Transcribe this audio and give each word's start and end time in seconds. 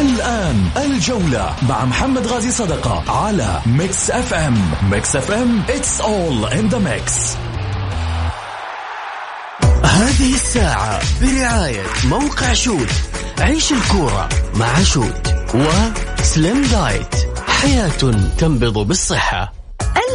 الآن 0.00 0.68
الجولة 0.76 1.56
مع 1.68 1.84
محمد 1.84 2.26
غازي 2.26 2.50
صدقة 2.50 3.12
على 3.12 3.60
ميكس 3.66 4.10
FM 4.10 4.72
ميكس 4.90 5.16
FM 5.16 5.62
it's 5.68 6.00
all 6.00 6.52
in 6.52 6.74
the 6.74 6.78
mix. 6.78 7.36
هذه 9.84 10.34
الساعة 10.34 11.00
برعاية 11.22 11.82
موقع 12.04 12.52
شوت. 12.52 12.92
عيش 13.40 13.72
الكورة 13.72 14.28
مع 14.54 14.82
شوت 14.82 15.34
وسليم 15.54 16.62
دايت 16.62 17.14
حياة 17.48 17.90
تنبض 18.38 18.78
بالصحة. 18.78 19.52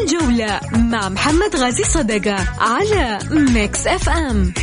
الجولة 0.02 0.60
مع 0.74 1.10
محمد 1.10 1.56
غازي 1.56 1.84
صدقة 1.84 2.36
على 2.60 3.20
ميكس 3.32 3.88
FM 3.88 4.54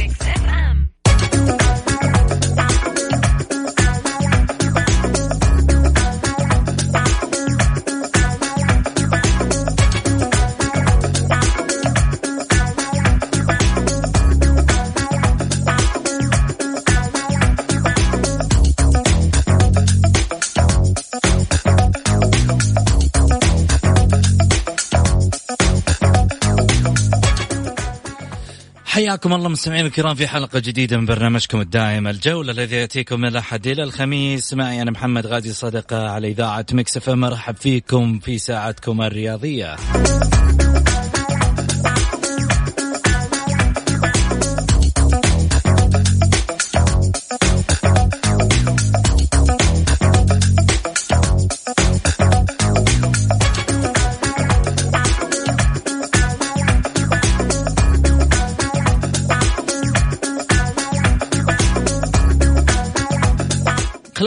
حياكم 28.90 29.32
الله 29.32 29.48
مستمعينا 29.48 29.86
الكرام 29.86 30.14
في 30.14 30.26
حلقة 30.26 30.58
جديدة 30.58 30.98
من 30.98 31.06
برنامجكم 31.06 31.60
الدائم. 31.60 32.08
الجولة 32.08 32.52
الذي 32.52 32.76
يأتيكم 32.76 33.20
من 33.20 33.28
الأحد 33.28 33.66
إلى 33.66 33.82
الخميس. 33.82 34.54
معي 34.54 34.82
أنا 34.82 34.90
محمد 34.90 35.26
غازي 35.26 35.52
صدقة 35.52 36.10
على 36.10 36.28
إذاعة 36.28 36.66
مكسفة 36.72 37.14
مرحب 37.14 37.56
فيكم 37.56 38.18
في 38.18 38.38
ساعتكم 38.38 39.02
الرياضية. 39.02 39.76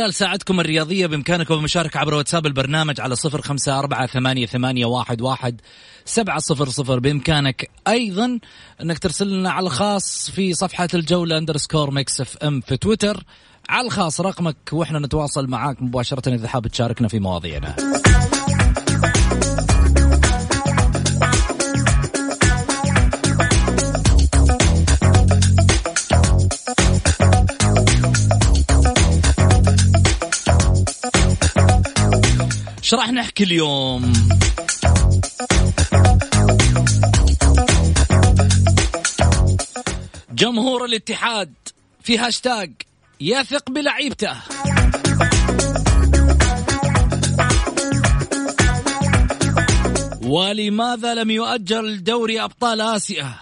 خلال 0.03 0.13
ساعتكم 0.13 0.59
الرياضية 0.59 1.07
بإمكانكم 1.07 1.53
المشاركة 1.53 1.99
عبر 1.99 2.13
واتساب 2.13 2.45
البرنامج 2.45 3.01
على 3.01 3.15
صفر 3.15 3.41
خمسة 3.41 3.79
أربعة 3.79 4.07
ثمانية, 4.07 4.45
ثمانية 4.45 4.85
واحد, 4.85 5.21
واحد 5.21 5.61
سبعة 6.05 6.39
صفر 6.39 6.69
صفر. 6.69 6.99
بإمكانك 6.99 7.69
أيضا 7.87 8.39
أنك 8.81 8.99
ترسل 8.99 9.27
لنا 9.27 9.51
على 9.51 9.65
الخاص 9.65 10.31
في 10.31 10.53
صفحة 10.53 10.87
الجولة 10.93 11.37
underscore 11.37 11.91
Mix 11.91 12.21
FM 12.21 12.61
في 12.61 12.77
تويتر. 12.77 13.23
على 13.69 13.85
الخاص 13.87 14.21
رقمك 14.21 14.57
وإحنا 14.71 14.99
نتواصل 14.99 15.47
معاك 15.47 15.81
مباشرة 15.81 16.33
إذا 16.33 16.47
حاب 16.47 16.67
تشاركنا 16.67 17.07
في 17.07 17.19
مواضيعنا. 17.19 17.75
إيش 32.83 32.93
راح 32.93 33.11
نحكي 33.11 33.43
اليوم؟ 33.43 34.13
جمهور 40.31 40.85
الاتحاد 40.85 41.53
في 42.01 42.17
هاشتاج 42.17 42.71
يثق 43.21 43.71
بلعيبته. 43.71 44.35
ولماذا 50.23 51.13
لم 51.13 51.29
يؤجل 51.29 52.03
دوري 52.03 52.41
أبطال 52.41 52.81
آسيا؟ 52.81 53.33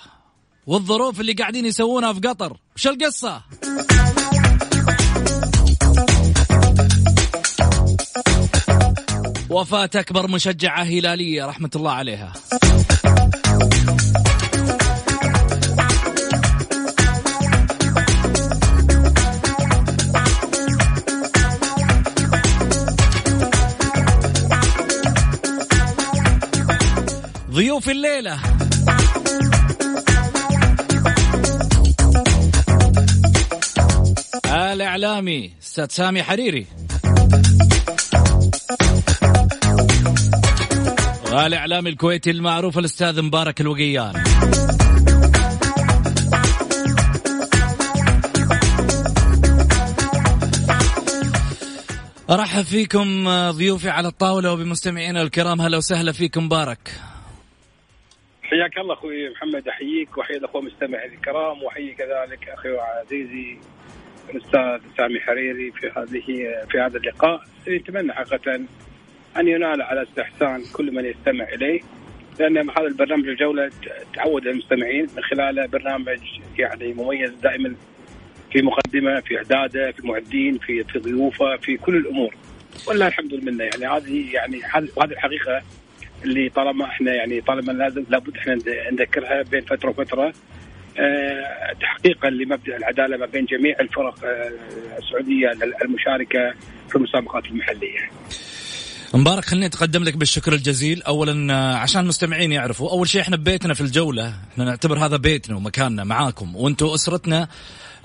والظروف 0.67 1.19
اللي 1.19 1.33
قاعدين 1.33 1.65
يسوونها 1.65 2.13
في 2.13 2.19
قطر 2.19 2.57
وش 2.75 2.87
القصة؟ 2.87 3.41
وفاة 9.55 9.89
أكبر 9.95 10.27
مشجعة 10.27 10.83
هلالية 10.83 11.45
رحمة 11.45 11.69
الله 11.75 11.91
عليها. 11.91 12.33
ضيوف 27.51 27.89
الليلة. 27.89 28.39
الإعلامي 34.45 35.51
أستاذ 35.61 35.87
سامي 35.89 36.23
حريري. 36.23 36.80
والإعلامي 41.33 41.89
الكويتي 41.89 42.31
المعروف 42.31 42.77
الأستاذ 42.77 43.21
مبارك 43.21 43.61
الوقيان. 43.61 44.13
أرحب 52.29 52.61
فيكم 52.61 53.29
ضيوفي 53.49 53.89
على 53.89 54.07
الطاولة 54.07 54.53
وبمستمعينا 54.53 55.21
الكرام. 55.21 55.61
هلا 55.61 55.77
وسهلا 55.77 56.11
فيكم 56.11 56.45
مبارك. 56.45 56.91
حياك 58.43 58.77
الله 58.77 58.93
أخوي 58.93 59.29
محمد 59.29 59.67
أحييك 59.67 60.17
وأحيي 60.17 60.37
الأخوة 60.37 60.61
المستمعين 60.61 61.13
الكرام 61.13 61.63
وأحيي 61.63 61.93
كذلك 61.93 62.49
أخي 62.49 62.69
عزيزي 62.69 63.57
الأستاذ 64.29 64.79
سامي 64.97 65.19
حريري 65.19 65.71
في 65.71 65.87
هذه 65.87 66.25
في 66.71 66.79
هذا 66.79 66.97
اللقاء. 66.97 67.41
نتمنى 67.67 68.13
حقيقة 68.13 68.61
أن 69.37 69.47
ينال 69.47 69.81
على 69.81 70.03
استحسان 70.03 70.63
كل 70.73 70.91
من 70.91 71.05
يستمع 71.05 71.45
إليه 71.53 71.81
لأن 72.39 72.57
هذا 72.57 72.87
البرنامج 72.87 73.27
الجولة 73.27 73.71
تعود 74.15 74.47
المستمعين 74.47 75.07
من 75.17 75.23
خلاله 75.23 75.65
برنامج 75.65 76.19
يعني 76.57 76.93
مميز 76.93 77.31
دائما 77.43 77.75
في 78.51 78.61
مقدمة 78.61 79.19
في 79.19 79.37
إعداده 79.37 79.91
في 79.91 80.07
معدين 80.07 80.57
في 80.57 80.83
في 80.83 80.99
ضيوفه 80.99 81.57
في 81.57 81.77
كل 81.77 81.95
الأمور 81.95 82.35
والله 82.87 83.07
الحمد 83.07 83.33
لله 83.33 83.63
يعني 83.63 83.87
هذه 83.87 84.33
يعني 84.33 84.61
هذه 84.73 85.11
الحقيقة 85.11 85.61
اللي 86.23 86.49
طالما 86.49 86.85
إحنا 86.85 87.13
يعني 87.13 87.41
طالما 87.41 87.71
لازم 87.71 88.03
لابد 88.09 88.37
إحنا 88.37 88.57
نذكرها 88.91 89.41
بين 89.41 89.61
فترة 89.61 89.89
وفترة 89.89 90.33
أه 90.99 91.73
تحقيقا 91.81 92.29
لمبدأ 92.29 92.77
العدالة 92.77 93.17
ما 93.17 93.25
بين 93.25 93.45
جميع 93.45 93.75
الفرق 93.79 94.25
أه 94.25 94.51
السعودية 94.97 95.51
المشاركة 95.85 96.53
في 96.89 96.95
المسابقات 96.95 97.45
المحلية. 97.45 98.09
مبارك 99.13 99.45
خليني 99.45 99.65
أتقدم 99.65 100.03
لك 100.03 100.17
بالشكر 100.17 100.53
الجزيل. 100.53 101.03
اولا 101.03 101.55
عشان 101.77 102.01
المستمعين 102.01 102.51
يعرفوا 102.51 102.91
أول 102.91 103.09
شيء 103.09 103.21
إحنا 103.21 103.37
ببيتنا 103.37 103.73
في 103.73 103.81
الجولة. 103.81 104.35
إحنا 104.51 104.65
نعتبر 104.65 105.05
هذا 105.05 105.17
بيتنا 105.17 105.55
ومكاننا 105.55 106.03
معاكم. 106.03 106.55
وأنتم 106.55 106.85
أسرتنا 106.85 107.47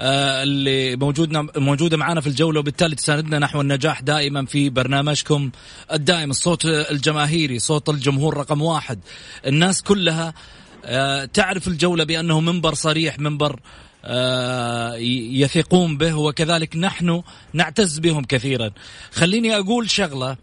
آه 0.01 0.43
اللي 0.43 0.97
موجودنا 0.97 1.47
موجودة 1.57 1.97
معنا 1.97 2.21
في 2.21 2.27
الجولة 2.27 2.61
وبالتالي 2.61 2.95
تساندنا 2.95 3.39
نحو 3.39 3.61
النجاح 3.61 4.01
دائما 4.01 4.47
في 4.47 4.71
برنامجكم 4.71 5.51
الدائم. 5.93 6.31
الصوت 6.31 6.67
الجماهيري 6.67 7.59
صوت 7.59 7.89
الجمهور 7.89 8.37
رقم 8.37 8.63
واحد. 8.63 8.99
الناس 9.47 9.83
كلها 9.83 10.35
آه 10.85 11.25
تعرف 11.25 11.69
الجولة 11.69 12.05
بأنه 12.05 12.41
منبر 12.41 12.75
صريح 12.75 13.19
منبر 13.19 13.61
آه 14.05 14.95
يثقون 14.95 15.97
به 15.97 16.15
وكذلك 16.15 16.77
نحن 16.77 17.23
نعتز 17.53 17.99
بهم 17.99 18.25
كثيرا. 18.25 18.71
خليني 19.13 19.57
أقول 19.57 19.91
شغلة. 19.91 20.31
آه، 20.31 20.37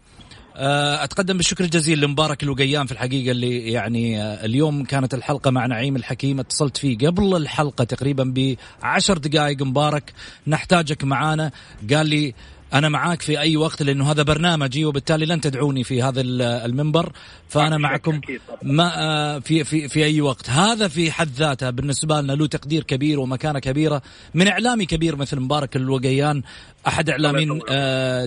أتقدم 0.56 1.36
بالشكر 1.36 1.64
الجزيل 1.64 2.00
لمبارك 2.00 2.42
الوقيان 2.42 2.86
في 2.86 2.92
الحقيقة 2.92 3.30
اللي 3.30 3.72
يعني 3.72 4.22
آه، 4.22 4.44
اليوم 4.44 4.84
كانت 4.84 5.14
الحلقة 5.14 5.50
مع 5.50 5.66
نعيم 5.66 5.96
الحكيم. 5.96 6.40
اتصلت 6.40 6.76
فيه 6.76 6.98
قبل 6.98 7.36
الحلقة 7.36 7.84
تقريبا 7.84 8.54
بعشر 8.82 9.18
دقائق. 9.18 9.62
مبارك 9.62 10.12
نحتاجك 10.46 11.04
معانا. 11.04 11.50
قال 11.94 12.06
لي 12.06 12.34
أنا 12.74 12.88
معاك 12.88 13.22
في 13.22 13.40
أي 13.40 13.56
وقت 13.56 13.82
لأنه 13.82 14.10
هذا 14.10 14.22
برنامجي 14.22 14.84
وبالتالي 14.84 15.26
لن 15.26 15.40
تدعوني 15.40 15.84
في 15.84 16.02
هذا 16.02 16.20
المنبر. 16.20 17.12
فأنا 17.48 17.78
معكم 17.78 18.20
ما 18.62 18.92
آه، 18.96 19.38
في 19.38 19.64
في 19.64 19.88
في 19.88 20.04
أي 20.04 20.20
وقت. 20.20 20.50
هذا 20.50 20.88
في 20.88 21.12
حد 21.12 21.28
ذاته 21.28 21.70
بالنسبة 21.70 22.20
لنا 22.20 22.32
له 22.32 22.46
تقدير 22.46 22.82
كبير 22.82 23.20
ومكانة 23.20 23.58
كبيرة. 23.58 24.02
من 24.34 24.48
إعلامي 24.48 24.86
كبير 24.86 25.16
مثل 25.16 25.40
مبارك 25.40 25.76
الوقيان 25.76 26.42
أحد 26.86 27.10
إعلاميين 27.10 27.60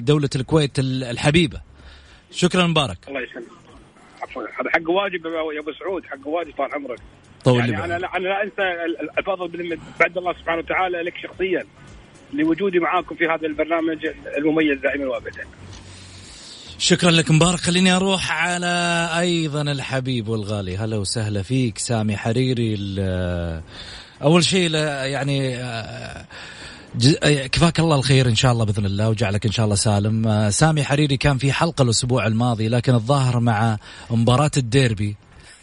دولة 0.06 0.30
الكويت 0.36 0.72
الحبيبة. 0.80 1.77
شكرا 2.32 2.68
مبارك. 2.68 2.98
الله 3.08 3.22
يسلمك. 3.22 3.48
عفوا. 4.22 4.44
هذا 4.44 4.70
حق 4.70 4.90
واجب 4.90 5.26
يا 5.26 5.60
أبو 5.60 5.72
سعود 5.80 6.06
حق 6.06 6.28
واجب 6.28 6.54
طال 6.58 6.74
عمرك. 6.74 7.00
طول 7.44 7.60
يعني 7.60 7.86
أنا 7.86 8.00
لا 8.00 8.18
أنا 8.18 8.28
لا 8.28 8.44
أنسى 8.44 8.64
الفضل 9.18 9.78
بعد 10.00 10.18
الله 10.18 10.34
سبحانه 10.34 10.60
وتعالى 10.60 11.02
لك 11.02 11.14
شخصيا 11.24 11.66
لوجودي 12.34 12.80
معاكم 12.80 13.16
في 13.16 13.26
هذا 13.26 13.48
البرنامج 13.48 14.08
المميز 14.38 14.80
دائما 14.80 15.06
وابدا. 15.06 15.44
شكرا 16.78 17.12
لك 17.12 17.32
مبارك. 17.32 17.60
خليني 17.60 17.92
أروح 17.96 18.32
على 18.32 19.10
أيضا 19.20 19.62
الحبيب 19.62 20.28
والغالي. 20.28 20.78
هلا 20.78 20.98
وسهلا 20.98 21.42
فيك 21.42 21.78
سامي 21.78 22.18
حريري 22.18 22.78
أول 24.24 24.44
شيء 24.44 24.72
يعني 24.74 25.58
كفاك 27.51 27.80
الله 27.80 27.95
الخير 27.95 28.30
إن 28.30 28.36
شاء 28.36 28.51
الله 28.51 28.66
بإذن 28.66 28.86
الله 28.86 29.10
وجعلك 29.10 29.45
إن 29.45 29.51
شاء 29.51 29.66
الله 29.66 29.75
سالم. 29.75 30.28
آه، 30.28 30.50
سامي 30.50 30.84
حريري 30.84 31.18
كان 31.18 31.38
في 31.38 31.51
حلقة 31.51 31.81
الأسبوع 31.81 32.28
الماضي 32.28 32.68
لكن 32.68 32.94
الظاهر 32.94 33.39
مع 33.39 33.78
مباراة 34.10 34.51
الديربي 34.57 35.16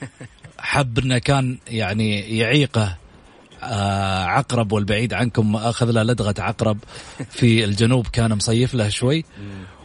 حب 0.59 0.99
انه 0.99 1.19
كان 1.19 1.59
يعني 1.69 2.39
يعيقه 2.39 2.97
آه، 3.63 4.25
عقرب 4.25 4.73
والبعيد 4.73 5.15
عنكم 5.15 5.57
أخذ 5.57 5.91
له 5.91 6.03
لدغة 6.03 6.35
عقرب 6.39 6.79
في 7.31 7.65
الجنوب 7.65 8.07
كان 8.07 8.35
مصيف 8.35 8.75
له 8.75 8.89
شوي. 8.89 9.25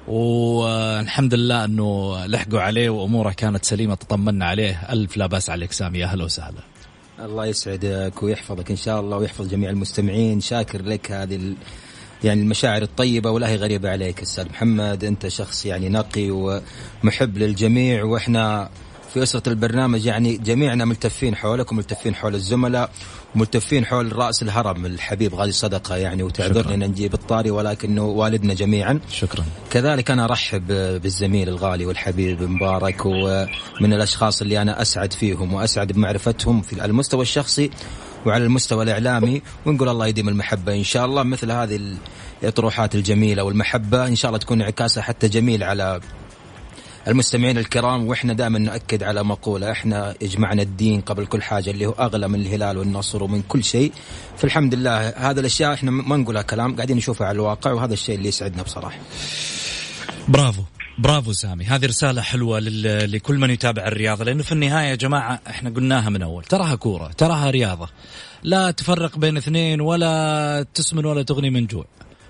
والحمد 0.07 1.33
لله 1.33 1.65
إنه 1.65 2.25
لحقوا 2.25 2.61
عليه 2.61 2.89
وأموره 2.89 3.31
كانت 3.31 3.65
سليمة 3.65 3.95
تطمنا 3.95 4.45
عليه. 4.45 4.81
ألف 4.89 5.17
لا 5.17 5.27
بأس 5.27 5.49
عليك 5.49 5.71
سامي 5.71 6.03
أهلا 6.03 6.23
وسهلا. 6.23 6.59
الله 7.25 7.45
يسعدك 7.45 8.23
ويحفظك 8.23 8.71
إن 8.71 8.75
شاء 8.75 8.99
الله 8.99 9.17
ويحفظ 9.17 9.47
جميع 9.47 9.69
المستمعين 9.69 10.41
شاكر 10.41 10.81
لك 10.81 11.11
هذه. 11.11 11.53
يعني 12.23 12.41
المشاعر 12.41 12.81
الطيبة 12.81 13.31
ولا 13.31 13.49
هي 13.49 13.55
غريبة 13.55 13.89
عليك 13.89 14.21
أستاذ 14.21 14.49
محمد 14.49 15.03
أنت 15.03 15.27
شخص 15.27 15.65
يعني 15.65 15.89
نقي 15.89 16.29
ومحب 16.31 17.37
للجميع 17.37 18.03
وإحنا 18.03 18.69
في 19.13 19.23
أسرة 19.23 19.49
البرنامج 19.49 20.05
يعني 20.05 20.37
جميعنا 20.37 20.85
ملتفين 20.85 21.35
حولك 21.35 21.71
وملتفين 21.71 22.15
حول 22.15 22.35
الزملاء 22.35 22.91
ملتفين 23.35 23.85
حول 23.85 24.15
رأس 24.15 24.43
الهرم 24.43 24.85
الحبيب 24.85 25.35
غازي 25.35 25.51
صدقة 25.51 25.95
يعني 25.95 26.23
وتعذرني 26.23 26.73
أن 26.73 26.89
نجيب 26.89 27.13
الطاري 27.13 27.51
ولكنه 27.51 28.05
والدنا 28.05 28.53
جميعا. 28.53 28.99
شكرا. 29.11 29.43
كذلك 29.71 30.11
أنا 30.11 30.25
أرحب 30.25 30.67
بالزميل 31.01 31.49
الغالي 31.49 31.85
والحبيب 31.85 32.43
مبارك 32.43 33.05
ومن 33.05 33.93
الأشخاص 33.93 34.41
اللي 34.41 34.61
أنا 34.61 34.81
أسعد 34.81 35.13
فيهم 35.13 35.53
وأسعد 35.53 35.91
بمعرفتهم 35.91 36.61
في 36.61 36.85
المستوى 36.85 37.21
الشخصي 37.21 37.71
وعلى 38.25 38.43
المستوى 38.43 38.83
الإعلامي 38.83 39.41
ونقول 39.65 39.89
الله 39.89 40.07
يديم 40.07 40.29
المحبة 40.29 40.75
إن 40.75 40.83
شاء 40.83 41.05
الله. 41.05 41.23
مثل 41.23 41.51
هذه 41.51 41.97
الإطروحات 42.43 42.95
الجميلة 42.95 43.43
والمحبة 43.43 44.07
إن 44.07 44.15
شاء 44.15 44.29
الله 44.29 44.39
تكون 44.39 44.61
انعكاسها 44.61 45.03
حتى 45.03 45.27
جميل 45.27 45.63
على 45.63 45.99
المستمعين 47.07 47.57
الكرام 47.57 48.07
وإحنا 48.07 48.33
دائما 48.33 48.59
ناكد 48.59 49.03
على 49.03 49.23
مقولة 49.23 49.71
إحنا 49.71 50.15
يجمعنا 50.21 50.61
الدين 50.61 51.01
قبل 51.01 51.25
كل 51.25 51.41
حاجة 51.41 51.71
اللي 51.71 51.85
هو 51.85 51.91
أغلى 51.91 52.27
من 52.27 52.41
الهلال 52.41 52.77
والنصر 52.77 53.23
ومن 53.23 53.41
كل 53.41 53.63
شيء. 53.63 53.91
فالحمد 54.37 54.75
لله 54.75 55.09
هذا 55.09 55.39
الأشياء 55.39 55.73
إحنا 55.73 55.91
ما 55.91 56.17
نقولها 56.17 56.41
كلام 56.41 56.75
قاعدين 56.75 56.97
نشوفها 56.97 57.27
على 57.27 57.35
الواقع 57.35 57.71
وهذا 57.71 57.93
الشيء 57.93 58.15
اللي 58.15 58.27
يسعدنا 58.27 58.63
بصراحة. 58.63 58.99
برافو 60.27 60.61
برافو 60.97 61.31
سامي. 61.31 61.65
هذه 61.65 61.85
رسالة 61.85 62.21
حلوة 62.21 62.59
لكل 62.59 63.37
من 63.37 63.49
يتابع 63.49 63.87
الرياضة 63.87 64.23
لأنه 64.23 64.43
في 64.43 64.51
النهاية 64.51 64.89
يا 64.89 64.95
جماعة 64.95 65.39
إحنا 65.47 65.69
قلناها 65.69 66.09
من 66.09 66.21
أول. 66.21 66.43
تراها 66.43 66.75
كورة 66.75 67.11
تراها 67.17 67.49
رياضة. 67.49 67.89
لا 68.43 68.71
تفرق 68.71 69.17
بين 69.17 69.37
اثنين 69.37 69.81
ولا 69.81 70.65
تسمن 70.73 71.05
ولا 71.05 71.23
تغني 71.23 71.49
من 71.49 71.65
جوع. 71.65 71.85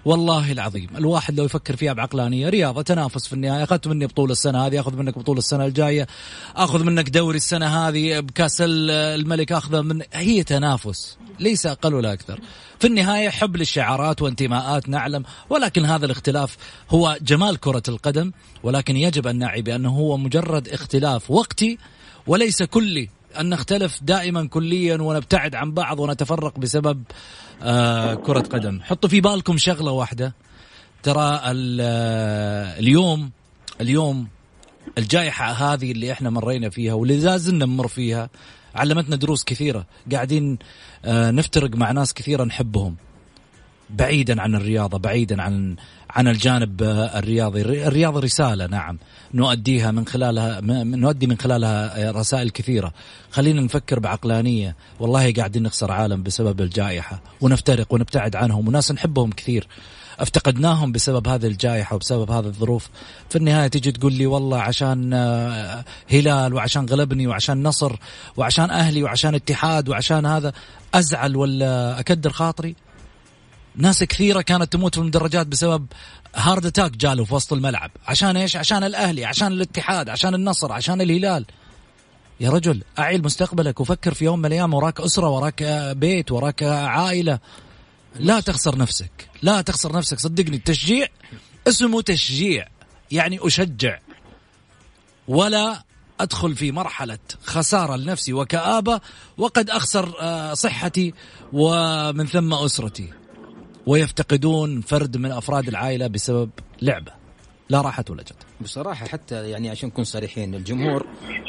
والله 0.05 0.51
العظيم. 0.51 0.89
الواحد 0.97 1.37
لو 1.39 1.45
يفكر 1.45 1.75
فيها 1.75 1.93
بعقلانيه 1.93 2.49
رياضة 2.49 2.81
تنافس 2.81 3.27
في 3.27 3.33
النهاية 3.33 3.63
أخذت 3.63 3.87
مني 3.87 4.07
بطولة 4.07 4.31
السنة 4.31 4.65
هذه 4.65 4.79
أخذ 4.79 4.95
منك 4.95 5.17
بطولة 5.17 5.39
السنة 5.39 5.65
الجاية 5.65 6.07
أخذ 6.55 6.83
منك 6.83 7.09
دوري 7.09 7.37
السنة 7.37 7.87
هذه 7.87 8.19
بكأس 8.19 8.57
الملك 8.61 9.51
اخذه 9.51 9.81
من 9.81 10.01
هي 10.13 10.43
تنافس 10.43 11.17
ليس 11.39 11.65
أقل 11.65 11.93
ولا 11.93 12.13
أكثر. 12.13 12.39
في 12.79 12.87
النهاية 12.87 13.29
حب 13.29 13.57
للشعارات 13.57 14.21
وانتماءات 14.21 14.89
نعلم 14.89 15.23
ولكن 15.49 15.85
هذا 15.85 16.05
الاختلاف 16.05 16.57
هو 16.89 17.17
جمال 17.21 17.59
كرة 17.59 17.83
القدم 17.87 18.31
ولكن 18.63 18.97
يجب 18.97 19.27
أن 19.27 19.37
نعي 19.37 19.61
بأنه 19.61 19.89
هو 19.89 20.17
مجرد 20.17 20.67
اختلاف 20.67 21.31
وقتي 21.31 21.77
وليس 22.27 22.63
كلي. 22.63 23.09
أن 23.39 23.49
نختلف 23.49 23.99
دائما 24.03 24.47
كليا 24.47 25.01
ونبتعد 25.01 25.55
عن 25.55 25.71
بعض 25.71 25.99
ونتفرق 25.99 26.59
بسبب 26.59 27.03
آه 27.63 28.13
كرة 28.13 28.39
قدم. 28.39 28.81
حطوا 28.81 29.09
في 29.09 29.21
بالكم 29.21 29.57
شغلة 29.57 29.91
واحدة. 29.91 30.33
ترى 31.03 31.41
آه، 31.43 32.79
اليوم 32.79 33.31
اليوم 33.81 34.27
الجائحة 34.97 35.51
هذه 35.51 35.91
اللي 35.91 36.11
إحنا 36.11 36.29
مرينا 36.29 36.69
فيها 36.69 36.93
واللي 36.93 37.39
نمر 37.49 37.87
فيها 37.87 38.29
علمتنا 38.75 39.15
دروس 39.15 39.43
كثيرة. 39.43 39.85
قاعدين 40.11 40.57
آه 41.05 41.31
نفترق 41.31 41.75
مع 41.75 41.91
ناس 41.91 42.13
كثيرة 42.13 42.43
نحبهم. 42.43 42.95
بعيدا 43.89 44.41
عن 44.41 44.55
الرياضة 44.55 44.97
بعيدا 44.97 45.41
عن 45.41 45.75
عن 46.09 46.27
الجانب 46.27 46.83
آه، 46.83 47.19
الرياضي. 47.19 47.61
الرياضة 47.61 48.19
رسالة 48.19 48.67
نعم. 48.67 48.97
نؤديها 49.33 49.91
من 49.91 50.07
خلالها 50.07 50.61
نؤدي 50.83 51.27
من 51.27 51.37
خلالها 51.37 52.07
آه، 52.07 52.11
رسائل 52.11 52.49
كثيرة. 52.49 52.93
خلينا 53.31 53.61
نفكر 53.61 53.99
بعقلانية. 53.99 54.75
والله 54.99 55.33
قاعدين 55.33 55.63
نخسر 55.63 55.91
عالم 55.91 56.23
بسبب 56.23 56.61
الجائحة. 56.61 57.21
ونفترق 57.41 57.93
ونبتعد 57.93 58.35
عنهم. 58.35 58.67
وناس 58.67 58.91
نحبهم 58.91 59.31
كثير. 59.31 59.67
افتقدناهم 60.19 60.91
بسبب 60.91 61.27
هذه 61.27 61.47
الجائحة 61.47 61.95
وبسبب 61.95 62.31
هذه 62.31 62.45
الظروف. 62.45 62.89
في 63.29 63.35
النهاية 63.35 63.67
تجي 63.67 63.91
تقول 63.91 64.13
لي 64.13 64.25
والله 64.25 64.61
عشان 64.61 65.13
آه، 65.13 65.83
هلال 66.11 66.53
وعشان 66.53 66.85
غلبني 66.85 67.27
وعشان 67.27 67.63
نصر 67.63 67.95
وعشان 68.37 68.69
أهلي 68.69 69.03
وعشان 69.03 69.35
اتحاد 69.35 69.89
وعشان 69.89 70.25
هذا 70.25 70.53
أزعل 70.93 71.35
ولا 71.35 71.99
أكدر 71.99 72.29
خاطري؟ 72.29 72.75
ناس 73.75 74.03
كثيرة 74.03 74.41
كانت 74.41 74.73
تموت 74.73 74.95
في 74.95 75.01
المدرجات 75.01 75.47
بسبب 75.47 75.85
heart 76.35 76.65
attack 76.65 76.91
جاله 76.91 77.23
في 77.23 77.33
وسط 77.33 77.53
الملعب. 77.53 77.91
عشان 78.07 78.37
إيش؟ 78.37 78.55
عشان 78.55 78.83
الأهلي 78.83 79.25
عشان 79.25 79.47
الاتحاد 79.47 80.09
عشان 80.09 80.35
النصر 80.35 80.71
عشان 80.71 81.01
الهلال. 81.01 81.45
يا 82.39 82.49
رجل 82.49 82.83
أعيل 82.99 83.23
مستقبلك 83.23 83.79
وفكر 83.79 84.13
في 84.13 84.25
يوم 84.25 84.39
من 84.39 84.45
الأيام 84.45 84.73
وراك 84.73 85.01
أسرة 85.01 85.29
وراك 85.29 85.63
بيت 85.97 86.31
وراك 86.31 86.63
عائلة. 86.63 87.39
لا 88.15 88.39
تخسر 88.39 88.77
نفسك. 88.77 89.29
لا 89.41 89.61
تخسر 89.61 89.97
نفسك. 89.97 90.19
صدقني 90.19 90.55
التشجيع 90.55 91.07
اسمه 91.67 92.01
تشجيع 92.01 92.67
يعني 93.11 93.39
أشجع. 93.41 93.99
ولا 95.27 95.83
أدخل 96.19 96.55
في 96.55 96.71
مرحلة 96.71 97.19
خسارة 97.43 97.95
لنفسي 97.95 98.33
وكآبة 98.33 99.01
وقد 99.37 99.69
أخسر 99.69 100.13
آه، 100.19 100.53
صحتي 100.53 101.13
ومن 101.53 102.27
ثم 102.27 102.53
أسرتي. 102.53 103.18
ويفتقدون 103.89 104.81
فرد 104.81 105.17
من 105.17 105.31
أفراد 105.31 105.67
العائلة 105.67 106.07
بسبب 106.07 106.49
لعبة. 106.81 107.11
لا 107.69 107.81
راحت 107.81 108.09
ولا 108.09 108.23
جت 108.23 108.35
بصراحة 108.61 109.07
حتى 109.07 109.49
يعني 109.49 109.69
عشان 109.69 109.89
نكون 109.89 110.03
صريحين 110.03 110.55
الجمهور 110.55 111.05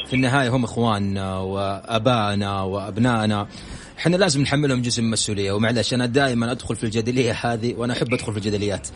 في 0.07 0.15
النهاية 0.15 0.49
هم 0.49 0.63
إخواننا 0.63 1.37
وابائنا 1.37 2.61
وأبنائنا. 2.61 3.47
إحنا 3.99 4.15
لازم 4.15 4.41
نحملهم 4.41 4.81
جزء 4.81 5.01
من 5.01 5.07
المسؤوليه 5.07 5.51
ومعلش 5.51 5.93
أنا 5.93 6.05
دائما 6.05 6.51
أدخل 6.51 6.75
في 6.75 6.83
الجدلية 6.83 7.31
هذه 7.41 7.73
وأنا 7.77 7.93
أحب 7.93 8.13
أدخل 8.13 8.31
في 8.31 8.37
الجدليات. 8.37 8.87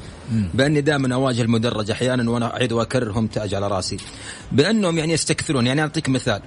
بأني 0.53 0.81
دائما 0.81 1.15
أواجه 1.15 1.41
المدرج 1.41 1.91
أحيانا 1.91 2.31
وأنا 2.31 2.55
أعيد 2.55 2.71
وأكررهم 2.71 3.27
تاج 3.27 3.53
على 3.53 3.67
رأسي. 3.67 3.97
بأنهم 4.51 4.97
يعني 4.97 5.13
يستكثرون. 5.13 5.67
يعني 5.67 5.81
أعطيك 5.81 6.09
مثال. 6.09 6.41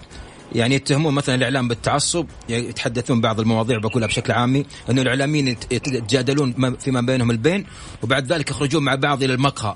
يعني 0.54 0.74
يتهمون 0.74 1.14
مثلا 1.14 1.34
الإعلام 1.34 1.68
بالتعصب 1.68 2.26
يتحدثون 2.48 3.20
بعض 3.20 3.40
المواضيع 3.40 3.78
بقولها 3.78 4.08
بشكل 4.08 4.32
عامي 4.32 4.66
إنه 4.90 5.02
الإعلاميين 5.02 5.48
يتجادلون 5.48 6.76
فيما 6.76 7.00
بينهم 7.00 7.30
البين 7.30 7.66
وبعد 8.02 8.32
ذلك 8.32 8.50
يخرجون 8.50 8.82
مع 8.82 8.94
بعض 8.94 9.22
إلى 9.22 9.34
المقهى. 9.34 9.74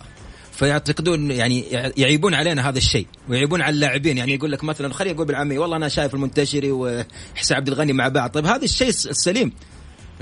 فيعتقدون 0.53 1.31
يعني 1.31 1.61
يعيبون 1.97 2.35
علينا 2.35 2.69
هذا 2.69 2.79
الشيء 2.79 3.07
ويعيبون 3.29 3.63
على 3.63 3.75
اللاعبين. 3.75 4.19
يعني 4.19 4.35
يقول 4.35 4.53
لك 4.53 4.65
مثلا 4.65 4.93
خليني 4.93 5.17
أقول 5.17 5.27
بالعامي 5.27 5.59
والله 5.59 5.77
أنا 5.77 5.89
شايف 5.89 6.15
المنتشري 6.15 6.73
وحسين 6.73 7.57
عبد 7.57 7.69
الغني 7.69 7.93
مع 7.93 8.09
بعض. 8.09 8.31
طيب 8.31 8.47
هذا 8.47 8.65
الشيء 8.65 8.89
السليم. 8.89 9.53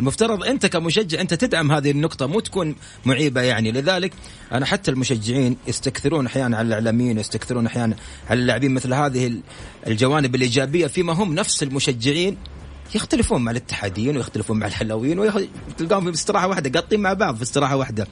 المفترض 0.00 0.45
أنت 0.45 0.66
كمشجع 0.66 1.21
أنت 1.21 1.35
تدعم 1.35 1.73
هذه 1.73 1.90
النقطة 1.90 2.26
مو 2.26 2.40
تكون 2.40 2.75
معيبة 3.04 3.40
يعني. 3.40 3.73
لذلك 3.73 4.12
أنا 4.52 4.66
حتى 4.66 4.90
المشجعين 4.90 5.57
يستكثرون 5.69 6.26
أحيانا 6.26 6.57
على 6.57 6.69
الإعلاميين 6.69 7.19
يستكثرون 7.19 7.66
أحيانا 7.66 7.97
على 8.30 8.40
اللاعبين 8.40 8.75
مثل 8.75 8.95
هذه 8.95 9.40
الجوانب 9.87 10.35
الإيجابية. 10.35 10.87
فيما 10.87 11.12
هم 11.12 11.35
نفس 11.35 11.62
المشجعين 11.62 12.37
يختلفون 12.95 13.42
مع 13.42 13.50
الاتحاديين 13.50 14.16
ويختلفون 14.16 14.59
مع 14.59 14.66
الحلويين 14.66 15.19
وتلقاهم 15.19 16.04
في 16.04 16.11
استراحة 16.11 16.49
واحدة 16.49 16.80
قاطين 16.80 17.00
مع 17.00 17.12
بعض 17.12 17.37
في 17.37 17.42
استراحة 17.42 17.76
واحدة. 17.76 18.07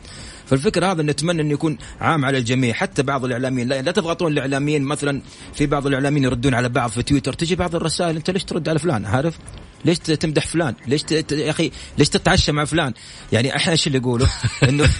فالفكرة 0.47 0.87
هذا 0.93 1.03
نتمنى 1.03 1.43
انه 1.43 1.53
يكون 1.53 1.79
عام 2.01 2.25
على 2.25 2.39
الجميع. 2.39 2.75
حتى 2.75 3.03
بعض 3.03 3.25
الإعلاميين 3.25 3.69
لا, 3.69 3.83
لا 3.83 3.93
تضغطون 3.93 4.33
الإعلاميين. 4.33 4.83
مثلا 4.83 5.23
في 5.55 5.67
بعض 5.67 5.87
الإعلاميين 5.87 6.25
يردون 6.25 6.55
على 6.55 6.69
بعض 6.69 6.91
في 6.91 7.03
تويتر 7.03 7.33
تجي 7.33 7.57
بعض 7.57 7.75
الرسائل 7.75 8.17
أنت 8.17 8.31
ليش 8.31 8.45
ترد 8.45 8.69
على 8.69 8.79
فلان؟ 8.79 9.05
عارف؟ 9.05 9.39
ليش 9.85 9.99
تمدح 9.99 10.47
فلان؟ 10.47 10.75
ليش 10.87 11.03
ت... 11.03 11.33
يا 11.33 11.51
أخي 11.51 11.71
ليش 11.99 12.09
تتعشى 12.09 12.53
مع 12.53 12.65
فلان؟ 12.65 12.93
يعني 13.33 13.57
إحنا 13.57 13.73
إيش 13.73 13.87
اللي 13.87 13.99
يقولوا؟ 13.99 14.27
إنه 14.69 14.91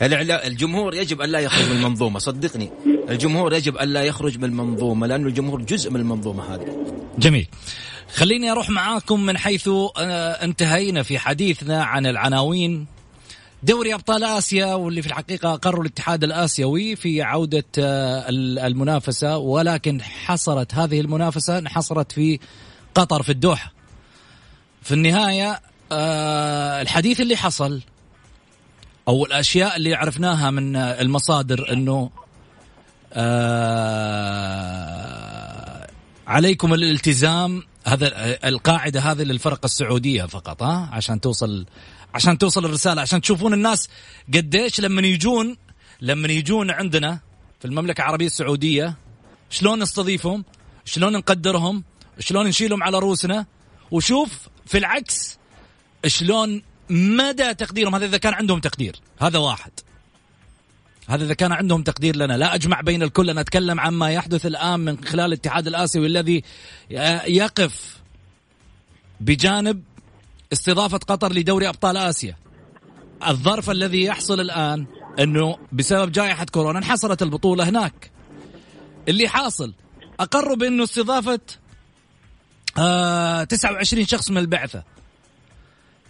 الجمهور 0.46 0.94
يجب 0.94 1.20
أن 1.20 1.30
لا 1.30 1.40
يخرج 1.40 1.70
من 1.70 1.76
المنظومة، 1.76 2.18
صدقني 2.18 2.70
الجمهور 3.10 3.52
يجب 3.52 3.76
أن 3.76 3.88
لا 3.88 4.02
يخرج 4.02 4.38
من 4.38 4.44
المنظومة 4.44 5.06
لأنه 5.06 5.28
الجمهور 5.28 5.62
جزء 5.62 5.90
من 5.90 6.00
المنظومة 6.00 6.54
هذه. 6.54 6.96
جميل. 7.18 7.46
خليني 8.14 8.50
أروح 8.50 8.70
معاكم 8.70 9.20
من 9.20 9.38
حيث 9.38 9.68
آه، 9.68 10.44
انتهينا 10.44 11.02
في 11.02 11.18
حديثنا 11.18 11.84
عن 11.84 12.06
العناوين 12.06 12.86
دوري 13.62 13.94
أبطال 13.94 14.24
آسيا 14.24 14.74
واللي 14.74 15.02
في 15.02 15.08
الحقيقة 15.08 15.54
اقروا 15.54 15.82
الاتحاد 15.82 16.24
الآسيوي 16.24 16.96
في 16.96 17.22
عودة 17.22 17.64
آه، 17.78 18.24
المنافسة 18.66 19.36
ولكن 19.38 20.02
حصرت 20.02 20.74
هذه 20.74 21.00
المنافسة 21.00 21.58
انحصرت 21.58 22.12
في 22.12 22.38
قطر 22.94 23.22
في 23.22 23.32
الدوحة. 23.32 23.72
في 24.82 24.94
النهاية 24.94 25.60
آه، 25.92 26.82
الحديث 26.82 27.20
اللي 27.20 27.36
حصل 27.36 27.80
أو 29.08 29.26
الأشياء 29.26 29.76
اللي 29.76 29.94
عرفناها 29.94 30.50
من 30.50 30.76
المصادر 30.76 31.72
إنه 31.72 32.10
عليكم 36.26 36.74
الالتزام 36.74 37.62
هذا 37.86 38.08
القاعدة 38.48 39.00
هذه 39.00 39.22
للفرق 39.22 39.60
السعودية 39.64 40.24
فقط 40.24 40.62
ها؟ 40.62 40.88
عشان 40.92 41.20
توصل 41.20 41.66
عشان 42.14 42.38
توصل 42.38 42.64
الرسالة 42.64 43.02
عشان 43.02 43.20
تشوفون 43.20 43.54
الناس 43.54 43.88
قديش 44.34 44.80
لما 44.80 45.02
يجون 45.02 45.56
لما 46.00 46.28
يجون 46.28 46.70
عندنا 46.70 47.20
في 47.60 47.64
المملكة 47.64 48.00
العربية 48.00 48.26
السعودية 48.26 48.94
شلون 49.50 49.82
نستضيفهم؟ 49.82 50.44
شلون 50.84 51.12
نقدرهم؟ 51.12 51.84
شلون 52.18 52.46
نشيلهم 52.46 52.82
على 52.82 52.98
روسنا 52.98 53.46
وشوف 53.90 54.48
في 54.70 54.78
العكس 54.78 55.38
شلون 56.06 56.62
مدى 56.90 57.54
تقديرهم؟ 57.54 57.94
هذا 57.94 58.04
إذا 58.04 58.18
كان 58.18 58.34
عندهم 58.34 58.60
تقدير 58.60 58.96
هذا 59.20 59.38
واحد. 59.38 59.72
هذا 61.08 61.24
إذا 61.24 61.34
كان 61.34 61.52
عندهم 61.52 61.82
تقدير 61.82 62.16
لنا 62.16 62.32
لا 62.36 62.54
أجمع 62.54 62.80
بين 62.80 63.02
الكل 63.02 63.30
أنا 63.30 63.40
أتكلم 63.40 63.80
عما 63.80 64.10
يحدث 64.10 64.46
الآن 64.46 64.80
من 64.80 65.04
خلال 65.04 65.26
الاتحاد 65.26 65.66
الآسيوي 65.66 66.06
الذي 66.06 66.42
يقف 67.26 67.98
بجانب 69.20 69.82
استضافة 70.52 70.98
قطر 70.98 71.32
لدوري 71.32 71.68
أبطال 71.68 71.96
آسيا. 71.96 72.36
الظرف 73.28 73.70
الذي 73.70 74.04
يحصل 74.04 74.40
الآن 74.40 74.86
إنه 75.18 75.58
بسبب 75.72 76.12
جائحة 76.12 76.44
كورونا 76.44 76.78
انحصرت 76.78 77.22
البطولة 77.22 77.68
هناك. 77.68 78.10
اللي 79.08 79.28
حاصل 79.28 79.74
أقروا 80.20 80.56
بأنه 80.56 80.84
استضافة 80.84 81.40
آه 82.78 83.44
29 83.44 84.06
شخص 84.06 84.30
من 84.30 84.38
البعثة. 84.38 84.82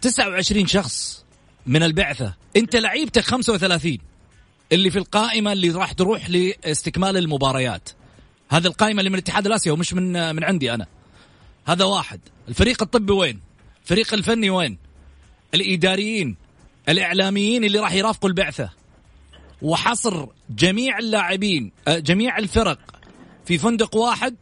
29 0.01 0.67
شخص 0.67 1.25
من 1.67 1.83
البعثة. 1.83 2.35
انت 2.57 2.77
لعيبتك 2.77 3.23
35 3.23 3.99
اللي 4.73 4.91
في 4.91 4.99
القائمة 4.99 5.53
اللي 5.53 5.71
راح 5.71 5.93
تروح 5.93 6.31
لاستكمال 6.31 7.17
المباريات. 7.17 7.89
هذه 8.51 8.67
القائمة 8.67 9.01
اللي 9.01 9.11
من 9.11 9.15
الاتحاد 9.15 9.47
الاسيوي 9.47 9.77
ومش 9.77 9.93
من 9.95 10.35
من 10.35 10.45
عندي 10.45 10.75
أنا. 10.75 10.87
هذا 11.67 11.85
واحد. 11.85 12.21
الفريق 12.49 12.83
الطبي 12.83 13.13
وين؟ 13.13 13.41
الفريق 13.83 14.15
الفني 14.15 14.51
وين؟ 14.51 14.79
الإداريين 15.55 16.37
الإعلاميين 16.89 17.65
اللي 17.65 17.79
راح 17.79 17.93
يرافقوا 17.93 18.29
البعثة. 18.29 18.71
وحصر 19.63 20.27
جميع 20.51 20.99
اللاعبين 20.99 21.73
آه، 21.89 21.99
جميع 21.99 22.39
الفرق 22.39 22.79
في 23.47 23.59
فندق 23.59 23.97
واحد 23.97 24.37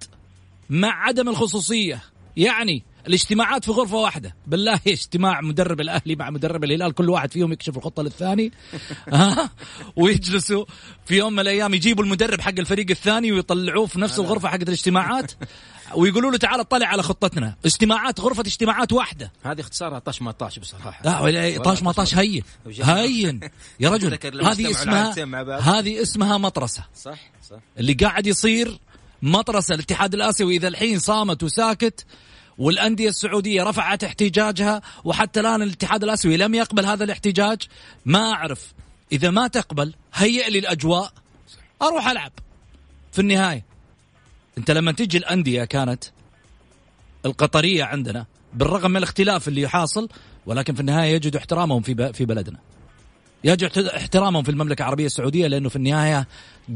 مع 0.70 1.04
عدم 1.04 1.28
الخصوصية. 1.28 2.02
يعني 2.36 2.82
الاجتماعات 3.06 3.64
في 3.64 3.70
غرفة 3.70 3.96
واحدة. 3.96 4.34
بالله 4.46 4.80
اجتماع 4.86 5.40
مدرب 5.40 5.80
الأهلي 5.80 6.16
مع 6.16 6.30
مدرب 6.30 6.64
الهلال 6.64 6.92
كل 6.92 7.10
واحد 7.10 7.32
فيهم 7.32 7.52
يكشف 7.52 7.76
الخطة 7.76 8.02
للثاني. 8.02 8.52
ها؟ 9.12 9.50
ويجلسوا 9.96 10.64
في 11.06 11.16
يوم 11.16 11.32
من 11.32 11.40
الأيام 11.40 11.74
يجيبوا 11.74 12.04
المدرب 12.04 12.40
حق 12.40 12.58
الفريق 12.58 12.86
الثاني 12.90 13.32
ويطلعوه 13.32 13.86
في 13.86 14.00
نفس 14.00 14.18
الغرفة 14.18 14.48
حقت 14.48 14.62
الاجتماعات. 14.62 15.32
ويقولوا 15.94 16.30
له 16.30 16.38
تعال 16.38 16.60
اطلع 16.60 16.86
على 16.86 17.02
خطتنا. 17.02 17.54
اجتماعات 17.64 18.20
غرفة 18.20 18.40
اجتماعات 18.40 18.92
واحدة. 18.92 19.32
هذه 19.42 19.60
اختصارها 19.60 19.98
طاش 19.98 20.22
ما 20.22 20.32
طاش 20.32 20.58
بصراحة. 20.58 21.02
لا 21.04 21.62
طاش 21.62 21.82
ما 21.82 21.92
طاش 21.92 22.14
هين. 22.14 22.42
هين. 22.82 23.40
يا 23.80 23.90
رجل 23.90 24.18
هذه 24.44 24.70
اسمها 24.70 25.58
هذه 25.58 26.02
اسمها 26.02 26.38
مطرسة. 26.38 26.84
صح 26.96 27.18
صح. 27.50 27.56
اللي 27.78 27.92
قاعد 27.92 28.26
يصير 28.26 28.78
مطرسة 29.22 29.74
الاتحاد 29.74 30.14
الآسيوي 30.14 30.56
إذا 30.56 30.68
الحين 30.68 30.98
صامت 30.98 31.42
وساكت 31.42 32.06
والأندية 32.58 33.08
السعودية 33.08 33.62
رفعت 33.62 34.04
احتجاجها 34.04 34.82
وحتى 35.04 35.40
الآن 35.40 35.62
الاتحاد 35.62 36.04
الآسيوي 36.04 36.36
لم 36.36 36.54
يقبل 36.54 36.86
هذا 36.86 37.04
الاحتجاج. 37.04 37.62
ما 38.06 38.32
أعرف 38.32 38.72
إذا 39.12 39.30
ما 39.30 39.46
تقبل 39.46 39.94
هيئ 40.14 40.50
لي 40.50 40.58
الأجواء 40.58 41.12
أروح 41.82 42.08
ألعب. 42.08 42.32
في 43.12 43.18
النهاية 43.18 43.64
أنت 44.58 44.70
لما 44.70 44.92
تجي 44.92 45.18
الأندية 45.18 45.64
كانت 45.64 46.04
القطرية 47.26 47.84
عندنا 47.84 48.26
بالرغم 48.54 48.90
من 48.90 48.96
الاختلاف 48.96 49.48
اللي 49.48 49.68
حاصل 49.68 50.08
ولكن 50.46 50.74
في 50.74 50.80
النهاية 50.80 51.14
يجدوا 51.14 51.40
احترامهم 51.40 51.82
في 51.82 52.12
في 52.12 52.24
بلدنا. 52.24 52.58
يجد 53.44 53.78
احترامهم 53.78 54.42
في 54.42 54.50
المملكة 54.50 54.82
العربية 54.82 55.06
السعودية 55.06 55.46
لأنه 55.46 55.68
في 55.68 55.76
النهاية 55.76 56.28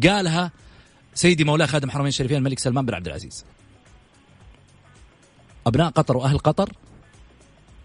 قالها 0.09 0.51
سيدي 1.15 1.45
مولاي 1.45 1.67
خادم 1.67 1.91
حرمين 1.91 2.09
الشريفين 2.09 2.37
الملك 2.37 2.59
سلمان 2.59 2.87
بن 2.87 2.95
عبد 2.95 3.07
العزيز. 3.07 3.45
أبناء 5.67 5.91
قطر 5.91 6.17
وأهل 6.17 6.39
قطر 6.39 6.73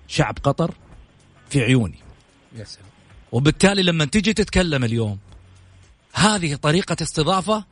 شعب 0.08 0.38
قطر 0.44 0.74
في 1.50 1.62
عيوني. 1.62 2.00
يا 2.56 2.64
سلام. 2.64 2.86
وبالتالي 3.32 3.84
لما 3.84 4.06
تيجي 4.06 4.34
تتكلم 4.34 4.84
اليوم 4.84 5.18
هذه 6.14 6.56
طريقة 6.56 6.98
استضافة 7.02 7.66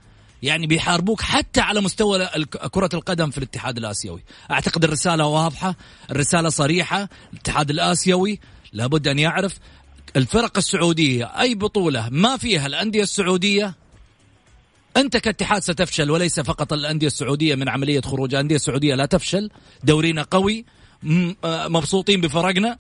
يعني 0.44 0.68
بيحاربوك 0.68 1.22
حتى 1.22 1.62
على 1.62 1.82
مستوى 1.82 2.30
كرة 2.72 2.90
القدم 2.94 3.30
في 3.30 3.38
الاتحاد 3.38 3.78
الآسيوي. 3.78 4.24
أعتقد 4.52 4.84
الرسالة 4.84 5.26
واضحة 5.26 5.76
الرسالة 6.12 6.50
صريحة 6.50 7.10
الاتحاد 7.34 7.70
الآسيوي 7.70 8.40
لابد 8.74 9.08
أن 9.08 9.20
يعرف 9.20 9.60
الفرق 10.16 10.58
السعودية 10.58 11.26
أي 11.26 11.56
بطولة 11.56 12.10
ما 12.10 12.38
فيها 12.38 12.66
الأندية 12.66 13.04
السعودية 13.04 13.76
أنت 14.98 15.18
كاتحاد 15.18 15.62
ستفشل 15.62 16.12
وليس 16.12 16.40
فقط 16.40 16.74
الأندية 16.74 17.08
السعودية 17.08 17.56
من 17.56 17.70
عملية 17.70 18.02
خروج. 18.02 18.34
الأندية 18.34 18.56
السعودية 18.56 18.96
لا 18.96 19.06
تفشل. 19.06 19.50
دورينا 19.84 20.22
قوي. 20.22 20.66
آه، 21.44 21.68
مبسوطين 21.68 22.22
بفرقنا. 22.22 22.78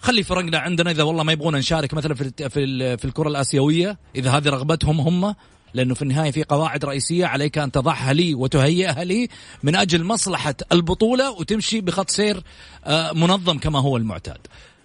خلي 0.00 0.22
فرقنا 0.22 0.58
عندنا 0.58 0.90
إذا 0.90 1.02
والله 1.02 1.22
ما 1.22 1.32
يبغون 1.32 1.56
نشارك 1.56 1.94
مثلا 1.94 2.14
في 2.14 2.48
في 2.48 2.96
في 2.96 3.04
الكرة 3.04 3.28
الآسيوية. 3.28 3.98
إذا 4.16 4.30
هذه 4.30 4.48
رغبتهم 4.48 5.00
هم. 5.00 5.34
لأنه 5.74 5.94
في 5.94 6.02
النهاية 6.02 6.30
في 6.30 6.44
قواعد 6.44 6.84
رئيسية. 6.84 7.26
عليك 7.26 7.58
أن 7.58 7.72
تضعها 7.72 8.12
لي 8.12 8.34
وتهيئها 8.34 9.04
لي 9.04 9.28
من 9.62 9.76
أجل 9.76 10.04
مصلحة 10.04 10.54
البطولة 10.72 11.30
وتمشي 11.30 11.80
بخط 11.80 12.10
سير 12.10 12.42
آه، 12.84 13.12
منظم 13.12 13.58
كما 13.58 13.80
هو 13.80 13.96
المعتاد. 13.96 14.38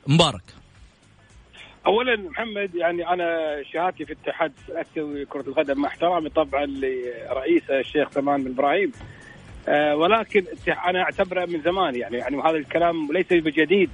مبارك. 0.07 0.58
اولا 1.85 2.15
محمد 2.15 2.75
يعني 2.75 3.09
أنا 3.09 3.57
شهادتي 3.73 4.05
في 4.05 4.13
اتحاد 4.13 4.51
اسيوي 4.69 5.25
كرة 5.25 5.43
القدم 5.47 5.81
مع 5.81 5.87
احترامي 5.87 6.29
طبعا 6.29 6.65
لرئيسه 6.65 7.79
الشيخ 7.79 8.11
سلمان 8.11 8.43
بن 8.43 8.51
إبراهيم. 8.51 8.91
أه 9.67 9.95
ولكن 9.95 10.43
أنا 10.85 11.01
أعتبره 11.01 11.45
من 11.45 11.61
زمان 11.61 11.95
يعني 11.95 12.17
يعني 12.17 12.37
وهذا 12.37 12.57
الكلام 12.57 13.07
ليس 13.11 13.33
بجديد 13.33 13.89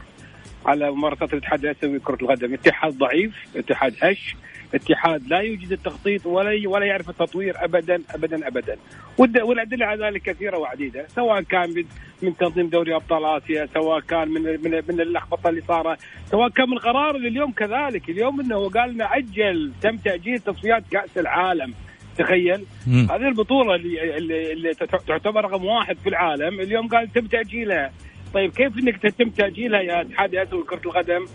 على 0.65 0.92
ممارسات 0.92 1.34
الاتحاد 1.34 1.65
الأسيوي 1.65 2.00
كره 2.00 2.18
القدم، 2.22 2.54
اتحاد 2.54 2.98
ضعيف، 2.98 3.36
اتحاد 3.56 3.96
هش، 4.01 4.36
اتحاد 4.74 5.27
لا 5.27 5.39
يوجد 5.39 5.72
التخطيط 5.72 6.25
ولا 6.25 6.69
ولا 6.69 6.86
يعرف 6.86 7.10
التطوير 7.10 7.55
ابدا 7.63 8.01
ابدا 8.10 8.48
ابدا. 8.48 8.77
والأدلة 9.17 9.86
على 9.86 10.05
ذلك 10.05 10.22
كثيرة 10.22 10.57
وعديدة 10.57 11.07
سواء 11.07 11.41
كان 11.41 11.86
من 12.22 12.38
تنظيم 12.38 12.69
دوري 12.69 12.95
أبطال 12.95 13.25
آسيا 13.25 13.67
سواء 13.74 14.00
كان 14.00 14.27
من 14.27 14.41
من 14.41 14.84
من 14.89 15.01
اللخبطه 15.01 15.50
اللي 15.50 15.62
صارت 15.62 16.00
سواء 16.31 16.50
كان 16.50 16.69
من 16.69 16.77
قرار 16.77 17.15
اليوم 17.15 17.51
كذلك. 17.51 18.10
اليوم 18.10 18.41
إنه 18.41 18.69
قال 18.69 18.93
لنا 18.93 19.05
عجل 19.05 19.72
تم 19.81 19.98
تأجيل 19.98 20.39
تصفيات 20.39 20.84
كأس 20.91 21.17
العالم. 21.17 21.74
تخيل؟ 22.17 22.65
مم. 22.88 23.07
هذه 23.12 23.27
البطولة 23.27 23.75
اللي, 23.75 24.17
اللي, 24.17 24.53
اللي 24.53 24.74
تعتبر 25.07 25.45
رقم 25.45 25.65
واحد 25.65 25.98
في 25.98 26.10
العالم 26.10 26.60
اليوم 26.60 26.88
قال 26.88 27.12
تم 27.13 27.27
تأجيلها. 27.27 27.91
طيب 28.34 28.51
كيف 28.51 28.77
إنك 28.77 28.98
تتم 28.98 29.29
تأجيلها 29.29 29.81
يا 29.81 30.01
اتحاد 30.01 30.34
الاسيوي 30.36 30.62
لكره 30.62 30.81
القدم؟ 30.86 31.25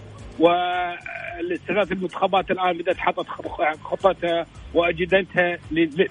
والثلاث 1.41 1.93
المنتخبات 1.93 2.51
الآن 2.51 2.79
بدأت 2.79 2.97
حطت 2.97 3.27
خطتها 3.83 4.47
وأجندتها 4.75 5.59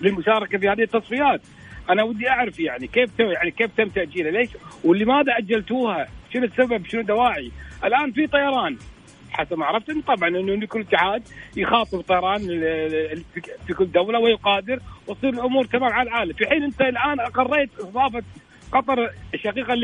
للمشاركة 0.02 0.58
في 0.58 0.70
هذه 0.70 0.82
التصفيات. 0.82 1.42
أنا 1.90 2.04
ودي 2.04 2.30
أعرف 2.30 2.60
يعني 2.60 2.88
كيف 2.88 3.18
تم 3.18 3.26
يعني 3.26 3.52
كيف 3.52 3.72
تم 3.78 3.88
تأجيلها؟ 3.88 4.32
ليش 4.32 4.50
ولماذا 4.84 5.38
أجلتوها؟ 5.38 6.08
شنو 6.34 6.46
السبب؟ 6.46 6.86
شنو 6.86 7.02
دواعي 7.02 7.52
الآن 7.84 8.12
في 8.12 8.28
طيران. 8.28 8.78
حسب 9.32 9.58
ما 9.58 9.66
عرفت 9.66 9.92
طبعا 10.08 10.30
إنه 10.30 10.66
كل 10.66 10.80
اتحاد 10.80 11.24
يخاطب 11.58 12.02
طيران 12.02 12.40
في 13.68 13.74
كل 13.78 13.92
دولة 13.92 14.20
ويقادر 14.20 14.80
وتصير 15.08 15.30
الأمور 15.30 15.66
تمام 15.66 15.94
على 15.94 16.10
العالم 16.10 16.34
في 16.34 16.48
حين 16.48 16.64
أنت 16.64 16.82
الآن 16.82 17.20
أقريت 17.20 17.70
اضافه 17.80 18.24
قطر 18.72 19.10
الشقيقة 19.34 19.76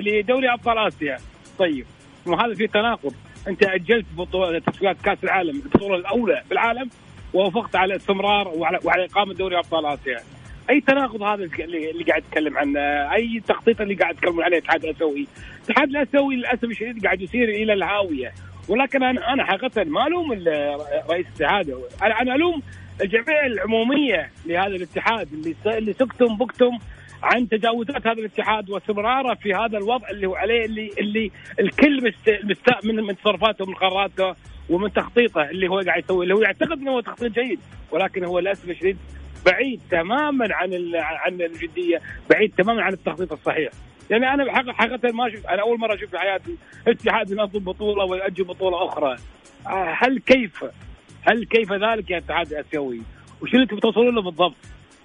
لدوري 0.00 0.52
أبطال 0.52 0.78
آسيا. 0.78 1.18
طيب 1.58 1.86
وهذا 2.26 2.54
في 2.54 2.66
تناقض. 2.66 3.14
انت 3.48 3.64
اجلت 3.64 4.06
بطوله 4.16 4.58
تصفيات 4.58 4.96
كاس 5.04 5.24
العالم 5.24 5.56
البطولة 5.56 5.96
الأولى 5.96 6.42
في 6.46 6.52
العالم 6.52 6.90
ووافقت 7.34 7.76
على 7.76 7.96
استمرار 7.96 8.48
وعلى, 8.48 8.78
وعلى 8.84 9.04
إقامة 9.04 9.34
دوري 9.34 9.58
أبطال 9.58 9.86
آسيا. 9.86 10.18
أي 10.70 10.80
تناقض 10.80 11.22
هذا 11.22 11.44
اللي 11.58 12.04
قاعد 12.08 12.22
اتكلم 12.28 12.58
عنه؟ 12.58 12.80
أي 13.14 13.42
تخطيط 13.48 13.80
اللي 13.80 13.94
قاعد 13.94 14.14
اتكلم 14.14 14.40
عليه 14.40 14.58
الاتحاد 14.58 14.84
الأسيوي؟ 14.84 15.26
الاتحاد 15.64 15.88
الأسيوي 15.88 16.36
للأسف 16.36 16.64
الشديد 16.64 17.04
قاعد 17.04 17.20
يسير 17.20 17.48
إلى 17.48 17.72
الهاوية. 17.72 18.32
ولكن 18.68 19.02
أنا 19.02 19.32
أنا 19.32 19.44
حقيقة 19.44 19.84
ما 19.84 20.06
ألوم 20.06 20.32
رئيس 21.10 21.26
الاتحاد. 21.26 21.70
أنا 22.02 22.20
أنا 22.20 22.34
ألوم 22.34 22.62
الجمعيه 23.02 23.46
العمومية 23.46 24.30
لهذا 24.46 24.76
الاتحاد 24.76 25.28
اللي 25.32 25.54
اللي 25.66 25.92
سكتم 25.92 26.36
بكتم 26.36 26.78
عن 27.22 27.48
تجاوزات 27.48 28.06
هذا 28.06 28.12
الاتحاد 28.12 28.70
واستمراره 28.70 29.34
في 29.34 29.54
هذا 29.54 29.78
الوضع 29.78 30.10
اللي 30.10 30.26
هو 30.26 30.34
عليه 30.34 30.64
اللي 30.64 30.90
اللي 30.98 31.30
الكل 31.60 32.14
مستاء 32.44 32.86
من 32.86 32.94
من 32.94 33.16
تصرفاته 33.16 33.64
ومن 33.64 33.74
قراراته 33.74 34.34
ومن 34.70 34.92
تخطيطه 34.92 35.42
اللي 35.42 35.68
هو 35.68 35.80
قاعد 35.80 36.04
يسوي 36.04 36.22
اللي 36.22 36.34
هو 36.34 36.40
يعتقد 36.40 36.72
إنه 36.72 36.90
هو 36.90 37.00
تخطيط 37.00 37.32
جيد 37.32 37.60
ولكن 37.90 38.24
هو 38.24 38.38
للأسف 38.38 38.70
الشديد 38.70 38.98
بعيد 39.46 39.80
تماما 39.90 40.48
عن 40.54 40.92
عن 40.94 41.40
الجدية 41.40 42.00
بعيد 42.30 42.52
تماما 42.58 42.82
عن 42.82 42.92
التخطيط 42.92 43.32
الصحيح. 43.32 43.72
يعني 44.10 44.34
أنا 44.34 44.44
بحقيقه 44.44 44.72
حقيقة 44.72 45.12
ما 45.12 45.30
شفت 45.30 45.46
أنا 45.46 45.62
أول 45.62 45.78
مرة 45.78 45.94
أشوف 45.94 46.10
في 46.10 46.18
حياتي 46.18 46.56
اتحاد 46.88 47.30
ينظم 47.30 47.58
بطولة 47.58 48.04
ويؤجل 48.04 48.44
بطولة 48.44 48.84
أخرى. 48.84 49.16
آه، 49.66 49.96
هل 49.98 50.18
كيف؟ 50.18 50.64
هل 51.22 51.44
كيف 51.44 51.72
ذلك 51.72 52.10
يا 52.10 52.18
اتحاد 52.18 52.52
الآسيوي؟ 52.52 53.00
وش 53.42 53.54
اللي 53.54 53.66
تبي 53.66 53.80
توصلون 53.80 54.14
له 54.14 54.22
بالضبط؟ 54.22 54.56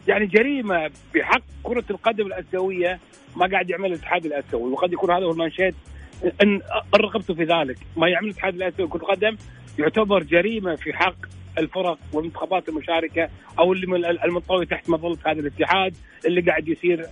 يعني 0.08 0.26
جريمة 0.26 0.92
بحق 1.16 1.42
كرة 1.64 1.84
القدم 1.90 2.26
الأسيوية 2.28 3.00
ما 3.36 3.48
قاعد 3.48 3.70
يعمل 3.70 3.86
الاتحاد 3.86 4.26
الأسيوي 4.26 4.72
وقد 4.72 4.94
يكون 4.94 5.12
هذا 5.12 5.26
هو 5.26 5.32
المانشيت 5.32 5.76
إن 6.44 6.62
رغبت 6.96 7.32
في 7.32 7.44
ذلك. 7.44 7.78
ما 7.98 8.08
يعمل 8.08 8.28
الاتحاد 8.28 8.56
الأسيوي 8.56 8.88
كرة 8.88 9.02
القدم 9.02 9.38
يعتبر 9.80 10.24
جريمة 10.24 10.76
في 10.76 10.94
حق 10.94 11.16
الفرق 11.58 11.98
والمنتخبات 12.14 12.70
المشاركة 12.70 13.30
أو 13.60 13.74
اللي 13.74 14.10
المنطوي 14.26 14.66
تحت 14.66 14.90
مظلة 14.90 15.18
هذا 15.26 15.40
الاتحاد 15.40 15.94
اللي 16.26 16.42
قاعد 16.42 16.68
يسير 16.68 17.08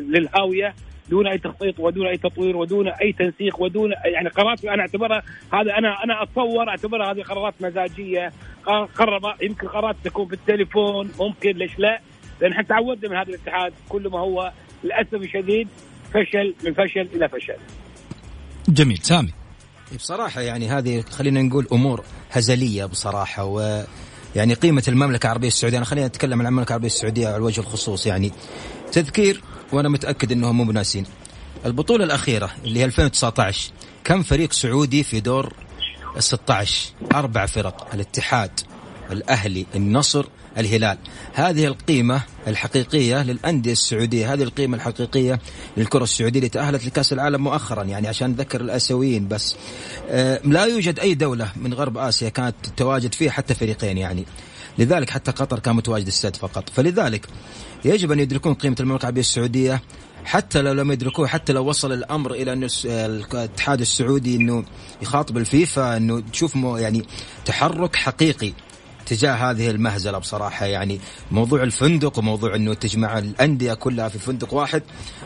للهاوية. 0.00 0.74
دون 1.10 1.26
أي 1.26 1.38
تخطيط 1.38 1.80
ودون 1.80 2.06
أي 2.06 2.16
تطوير 2.16 2.56
ودون 2.56 2.88
أي 2.88 3.12
تنسيق 3.12 3.62
ودون 3.62 3.90
يعني 4.04 4.28
قرارات 4.28 4.64
أنا 4.64 4.82
أعتبرها 4.82 5.22
هذا 5.52 5.78
أنا 5.78 6.04
أنا 6.04 6.22
أتصور 6.22 6.68
أعتبرها 6.68 7.12
هذه 7.12 7.22
قرارات 7.22 7.54
مزاجية 7.60 8.32
قرار 8.94 9.36
يمكن 9.42 9.68
قرارات 9.68 9.96
تكون 10.04 10.26
بالتليفون 10.26 11.10
ممكن 11.20 11.50
ليش 11.50 11.78
لا؟ 11.78 12.00
لأن 12.40 12.52
إحنا 12.52 12.62
تعودنا 12.62 13.10
من 13.10 13.16
هذا 13.16 13.28
الاتحاد 13.28 13.72
كل 13.88 14.08
ما 14.08 14.20
هو 14.20 14.52
للأسف 14.84 15.14
الشديد 15.14 15.68
فشل 16.10 16.54
من 16.64 16.74
فشل 16.74 17.08
إلى 17.14 17.28
فشل. 17.28 17.56
جميل 18.68 18.98
سامي. 18.98 19.32
بصراحة 19.96 20.40
يعني 20.40 20.68
هذه 20.68 21.00
خلينا 21.00 21.42
نقول 21.42 21.66
أمور 21.72 22.04
هزلية 22.32 22.84
بصراحة 22.84 23.44
و 23.44 23.84
يعني 24.36 24.54
قيمة 24.54 24.82
المملكة 24.88 25.26
العربية 25.26 25.48
السعودية 25.48 25.76
أنا 25.76 25.84
خلينا 25.86 26.06
نتكلم 26.06 26.40
عن 26.40 26.46
المملكة 26.46 26.68
العربية 26.68 26.86
السعودية 26.86 27.28
على 27.28 27.42
وجه 27.42 27.60
الخصوص 27.60 28.06
يعني 28.06 28.32
تذكير 28.92 29.40
وأنا 29.74 29.88
متأكد 29.88 30.32
أنهم 30.32 30.56
مو 30.56 30.64
بناسين. 30.64 31.04
البطولة 31.66 32.04
الأخيرة 32.04 32.50
اللي 32.64 32.80
هي 32.80 32.84
2019 32.84 33.70
كم 34.04 34.22
فريق 34.22 34.52
سعودي 34.52 35.02
في 35.02 35.20
دور 35.20 35.52
ال 36.16 36.22
16 36.22 36.92
أربع 37.14 37.46
فرق 37.46 37.94
الاتحاد 37.94 38.60
الأهلي 39.10 39.66
النصر 39.74 40.26
الهلال. 40.58 40.98
هذه 41.32 41.66
القيمة 41.66 42.22
الحقيقية 42.46 43.22
للأندية 43.22 43.72
السعودية 43.72 44.32
هذه 44.32 44.42
القيمة 44.42 44.76
الحقيقية 44.76 45.40
للكرة 45.76 46.02
السعودية 46.02 46.38
اللي 46.38 46.48
تأهلت 46.48 46.86
لكأس 46.86 47.12
العالم 47.12 47.44
مؤخرا 47.44 47.82
يعني 47.84 48.08
عشان 48.08 48.30
نذكر 48.30 48.60
الآسيويين 48.60 49.28
بس. 49.28 49.56
آه، 50.08 50.40
لا 50.44 50.64
يوجد 50.64 51.00
أي 51.00 51.14
دولة 51.14 51.52
من 51.56 51.74
غرب 51.74 51.98
آسيا 51.98 52.28
كانت 52.28 52.54
تواجد 52.76 53.14
فيها 53.14 53.30
حتى 53.30 53.54
فريقين 53.54 53.98
يعني. 53.98 54.24
لذلك 54.78 55.10
حتى 55.10 55.30
قطر 55.30 55.58
كان 55.58 55.76
متواجد 55.76 56.06
السد 56.06 56.36
فقط. 56.36 56.70
فلذلك 56.70 57.26
يجب 57.84 58.12
أن 58.12 58.20
يدركون 58.20 58.54
قيمة 58.54 58.76
المملكة 58.80 59.02
العربية 59.02 59.20
السعودية 59.20 59.82
حتى 60.24 60.62
لو 60.62 60.72
لم 60.72 60.92
يدركوه 60.92 61.26
حتى 61.26 61.52
لو 61.52 61.68
وصل 61.68 61.92
الأمر 61.92 62.34
إلى 62.34 62.52
انه 62.52 62.68
الاتحاد 62.84 63.80
السعودي 63.80 64.36
إنه 64.36 64.64
يخاطب 65.02 65.36
الفيفا 65.36 65.96
إنه 65.96 66.20
تشوف 66.20 66.54
يعني 66.56 67.02
تحرك 67.44 67.96
حقيقي 67.96 68.52
تجاه 69.06 69.32
هذه 69.32 69.70
المهزلة 69.70 70.18
بصراحة. 70.18 70.66
يعني 70.66 71.00
موضوع 71.30 71.62
الفندق 71.62 72.18
وموضوع 72.18 72.54
إنه 72.54 72.74
تجمع 72.74 73.18
الأندية 73.18 73.74
كلها 73.74 74.08
في 74.08 74.18
فندق 74.18 74.54
واحد 74.54 74.82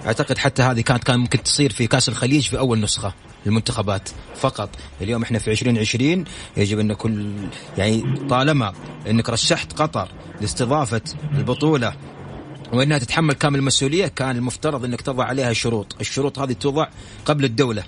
أعتقد 0.06 0.38
حتى 0.38 0.62
هذه 0.62 0.80
كانت 0.80 1.04
كان 1.04 1.20
ممكن 1.20 1.42
تصير 1.42 1.72
في 1.72 1.86
كأس 1.86 2.08
الخليج 2.08 2.48
في 2.48 2.58
أول 2.58 2.80
نسخة. 2.80 3.14
المنتخبات 3.48 4.08
فقط. 4.36 4.70
اليوم 5.00 5.22
إحنا 5.22 5.38
في 5.38 5.50
2020 5.50 6.24
يجب 6.56 6.78
أن 6.78 6.92
كل 6.92 7.32
يعني 7.78 8.04
طالما 8.30 8.72
أنك 9.10 9.30
رشحت 9.30 9.72
قطر 9.72 10.08
لاستضافة 10.40 11.02
البطولة 11.34 11.94
وأنها 12.72 12.98
تتحمل 12.98 13.34
كامل 13.34 13.58
المسؤولية 13.58 14.06
كان 14.06 14.36
المفترض 14.36 14.84
أنك 14.84 15.00
تضع 15.00 15.24
عليها 15.24 15.52
شروط، 15.52 15.96
الشروط 16.00 16.38
هذه 16.38 16.52
توضع 16.52 16.86
قبل 17.24 17.44
الدولة. 17.44 17.84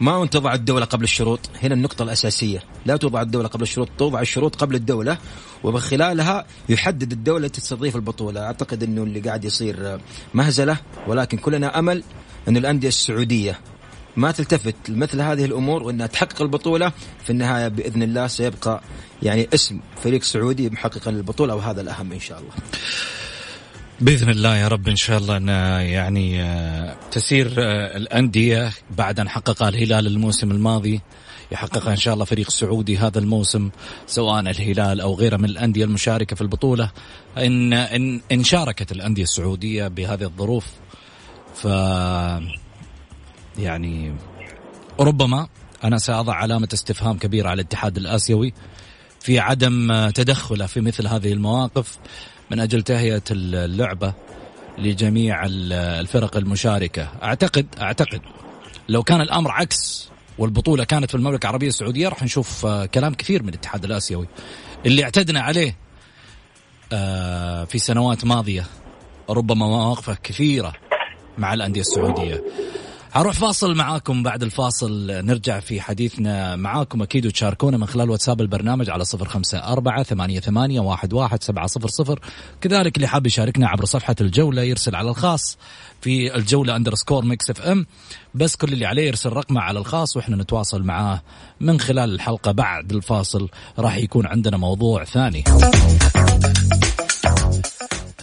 ما 0.00 0.26
تضع 0.26 0.54
الدولة 0.54 0.84
قبل 0.84 1.04
الشروط؟ 1.04 1.40
هنا 1.62 1.74
النقطة 1.74 2.02
الأساسية. 2.02 2.62
لا 2.86 2.96
توضع 2.96 3.22
الدولة 3.22 3.48
قبل 3.48 3.62
الشروط 3.62 3.88
توضع 3.98 4.20
الشروط 4.20 4.56
قبل 4.56 4.74
الدولة 4.74 5.18
ومن 5.64 5.80
خلالها 5.80 6.46
يحدد 6.68 7.12
الدولة 7.12 7.48
تستضيف 7.48 7.96
البطولة. 7.96 8.40
أعتقد 8.40 8.82
أنه 8.82 9.02
اللي 9.02 9.20
قاعد 9.20 9.44
يصير 9.44 10.00
مهزلة 10.34 10.76
ولكن 11.06 11.38
كلنا 11.38 11.78
أمل 11.78 12.02
أن 12.48 12.56
الأندية 12.56 12.88
السعودية 12.88 13.58
ما 14.16 14.32
تلتفت 14.32 14.74
لمثل 14.88 15.20
هذه 15.20 15.44
الأمور 15.44 15.82
وإنها 15.82 16.06
تحقق 16.06 16.42
البطولة 16.42 16.92
في 17.24 17.30
النهاية 17.30 17.68
بإذن 17.68 18.02
الله 18.02 18.26
سيبقى 18.26 18.82
يعني 19.22 19.48
اسم 19.54 19.80
فريق 20.02 20.22
سعودي 20.22 20.70
محققا 20.70 21.10
للبطولة 21.10 21.54
وهذا 21.54 21.80
الأهم 21.80 22.12
إن 22.12 22.20
شاء 22.20 22.38
الله. 22.38 22.52
بإذن 24.00 24.30
الله 24.30 24.56
يا 24.56 24.68
رب 24.68 24.88
إن 24.88 24.96
شاء 24.96 25.18
الله 25.18 25.36
أن 25.36 25.48
يعني 25.88 26.42
آه، 26.42 26.96
تسير 27.10 27.54
آه، 27.58 27.96
الأندية 27.96 28.72
بعد 28.90 29.20
أن 29.20 29.28
حققها 29.28 29.68
الهلال 29.68 30.06
الموسم 30.06 30.50
الماضي 30.50 31.00
يحققها 31.52 31.90
إن 31.90 31.96
شاء 31.96 32.14
الله 32.14 32.24
فريق 32.24 32.50
سعودي 32.50 32.98
هذا 32.98 33.18
الموسم 33.18 33.70
سواء 34.06 34.40
الهلال 34.40 35.00
أو 35.00 35.14
غيره 35.14 35.36
من 35.36 35.44
الأندية 35.44 35.84
المشاركة 35.84 36.36
في 36.36 36.42
البطولة 36.42 36.90
إن 37.38 37.72
إن 37.72 38.20
إن 38.32 38.44
شاركت 38.44 38.92
الأندية 38.92 39.22
السعودية 39.22 39.88
بهذه 39.88 40.22
الظروف 40.22 40.66
ف 41.54 41.66
يعني 43.58 44.14
ربما 45.00 45.48
أنا 45.84 45.98
سأضع 45.98 46.34
علامة 46.34 46.68
استفهام 46.72 47.18
كبيرة 47.18 47.48
على 47.48 47.62
الاتحاد 47.62 47.96
الآسيوي 47.96 48.54
في 49.20 49.38
عدم 49.38 50.08
تدخله 50.10 50.66
في 50.66 50.80
مثل 50.80 51.06
هذه 51.06 51.32
المواقف 51.32 51.98
من 52.50 52.60
أجل 52.60 52.82
تهيئة 52.82 53.22
اللعبة 53.30 54.14
لجميع 54.78 55.46
الفرق 55.46 56.36
المشاركة. 56.36 57.08
اعتقد 57.22 57.66
أعتقد 57.80 58.20
لو 58.88 59.02
كان 59.02 59.20
الأمر 59.20 59.50
عكس 59.50 60.08
والبطولة 60.38 60.84
كانت 60.84 61.10
في 61.10 61.16
المملكة 61.16 61.44
العربية 61.44 61.68
السعودية 61.68 62.08
راح 62.08 62.22
نشوف 62.22 62.66
آه، 62.66 62.86
كلام 62.86 63.14
كثير 63.14 63.42
من 63.42 63.48
الاتحاد 63.48 63.84
الآسيوي. 63.84 64.26
اللي 64.86 65.04
اعتدنا 65.04 65.40
عليه 65.40 65.76
آه، 66.92 67.64
في 67.64 67.78
سنوات 67.78 68.24
ماضية 68.24 68.66
ربما 69.30 69.66
مواقفه 69.66 70.16
كثيرة 70.22 70.72
مع 71.38 71.54
الأندية 71.54 71.80
السعودية. 71.80 72.44
هروح 73.14 73.34
فاصل 73.34 73.74
معاكم. 73.74 74.22
بعد 74.22 74.42
الفاصل 74.42 75.06
نرجع 75.06 75.60
في 75.60 75.80
حديثنا 75.80 76.56
معاكم. 76.56 77.02
أكيد 77.02 77.26
وتشاركونا 77.26 77.76
من 77.76 77.86
خلال 77.86 78.10
واتساب 78.10 78.40
البرنامج 78.40 78.90
على 78.90 79.04
صفر 79.04 79.28
خمسة 79.28 79.58
أربعة 79.58 80.02
ثمانية, 80.02 80.40
ثمانية 80.40 80.80
واحد, 80.80 81.12
واحد 81.12 81.42
سبعة 81.42 81.66
صفر 81.66 81.88
صفر. 81.88 82.20
كذلك 82.60 82.96
اللي 82.96 83.06
حاب 83.06 83.26
يشاركنا 83.26 83.68
عبر 83.68 83.84
صفحة 83.84 84.14
الجولة 84.20 84.62
يرسل 84.62 84.96
على 84.96 85.10
الخاص 85.10 85.58
في 86.00 86.34
الجولة 86.36 86.76
underscore 86.76 87.24
Mix 87.24 87.50
FM 87.50 87.86
بس 88.34 88.56
كل 88.56 88.72
اللي 88.72 88.86
عليه 88.86 89.06
يرسل 89.06 89.32
رقمه 89.32 89.60
على 89.60 89.78
الخاص 89.78 90.16
وإحنا 90.16 90.36
نتواصل 90.36 90.82
معاه 90.82 91.22
من 91.60 91.80
خلال 91.80 92.14
الحلقة. 92.14 92.52
بعد 92.52 92.92
الفاصل 92.92 93.48
راح 93.78 93.96
يكون 93.96 94.26
عندنا 94.26 94.56
موضوع 94.56 95.04
ثاني. 95.04 95.44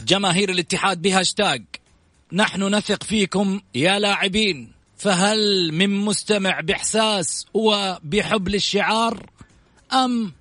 جماهير 0.08 0.49
الاتحاد 0.49 1.01
بهاشتاج. 1.01 1.63
نحن 2.34 2.63
نثق 2.75 3.04
فيكم 3.04 3.62
يا 3.75 3.99
لاعبين. 3.99 4.81
فهل 5.02 5.72
من 5.74 5.90
مستمع 5.90 6.60
بإحساس 6.60 7.46
وبحب 7.54 8.50
للشعار 8.50 9.26
أم 9.94 10.34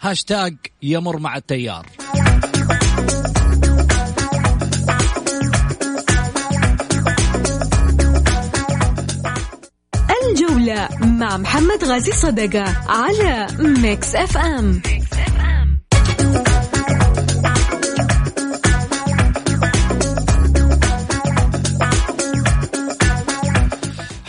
هاشتاج 0.00 0.56
يمر 0.82 1.18
مع 1.18 1.36
التيار؟ 1.36 1.86
الجولة 10.30 10.88
مع 11.00 11.36
محمد 11.36 11.84
غازي 11.84 12.12
صدقة 12.12 12.64
على 12.88 13.46
Mix 13.58 14.14
FM. 14.14 14.82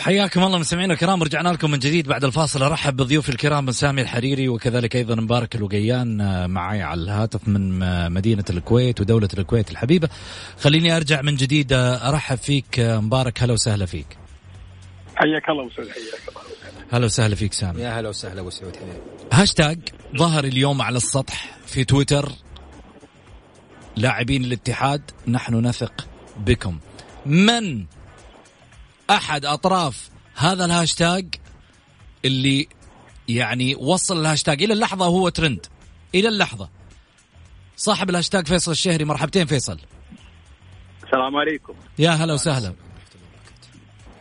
حياكم 0.08 0.44
الله 0.44 0.58
مستمعينا 0.58 0.94
الكرام 0.94 1.22
رجعنا 1.22 1.48
لكم 1.48 1.70
من 1.70 1.78
جديد 1.78 2.08
بعد 2.08 2.24
الفاصل. 2.24 2.62
أرحب 2.62 2.96
بضيوفي 2.96 3.28
الكرام 3.28 3.64
من 3.64 3.72
سامي 3.72 4.02
الحريري 4.02 4.48
وكذلك 4.48 4.96
أيضا 4.96 5.14
مبارك 5.14 5.54
الوقيان 5.54 6.20
آه، 6.20 6.46
معي 6.46 6.82
على 6.82 7.00
الهاتف 7.00 7.48
من 7.48 7.82
آه، 7.82 8.08
مدينة 8.08 8.44
الكويت 8.50 9.00
ودولة 9.00 9.28
الكويت 9.38 9.70
الحبيبة. 9.70 10.08
خليني 10.60 10.96
أرجع 10.96 11.22
من 11.22 11.34
جديد 11.34 11.72
آه، 11.72 12.08
أرحب 12.08 12.36
فيك 12.38 12.78
مبارك. 12.78 13.42
هلا 13.42 13.52
وسهلا 13.52 13.86
فيك. 13.86 14.06
حياك 15.16 15.48
الله 15.48 15.64
وسهلا 15.64 15.92
حياك 15.92 16.28
الله. 16.28 16.42
هلا 16.92 17.04
وسهلا 17.04 17.34
فيك 17.34 17.52
سامي. 17.52 17.82
يا 17.82 18.00
هلا 18.00 18.08
وسهلا 18.08 18.40
أبو 18.40 18.50
سعود 18.50 18.76
هاشتاج 19.32 19.78
ظهر 20.16 20.44
اليوم 20.44 20.82
على 20.82 20.96
السطح 20.96 21.56
في 21.66 21.84
تويتر. 21.84 22.32
لاعبين 23.96 24.44
الاتحاد 24.44 25.02
نحن 25.28 25.54
نثق 25.54 26.06
بكم. 26.36 26.78
من 27.26 27.84
أحد 29.10 29.44
أطراف 29.44 30.10
هذا 30.34 30.64
الهاشتاج 30.64 31.34
اللي 32.24 32.68
يعني 33.28 33.74
وصل 33.74 34.20
الهاشتاج 34.20 34.62
إلى 34.62 34.72
اللحظة 34.72 35.06
هو 35.06 35.28
ترند. 35.28 35.66
إلى 36.14 36.28
اللحظة. 36.28 36.68
صاحب 37.76 38.10
الهاشتاج 38.10 38.46
فيصل 38.46 38.70
الشهري 38.70 39.04
مرحبتين 39.04 39.46
فيصل. 39.46 39.78
السلام 41.04 41.36
عليكم. 41.36 41.74
يا 41.98 42.10
هلا 42.10 42.34
وسهلا. 42.34 42.74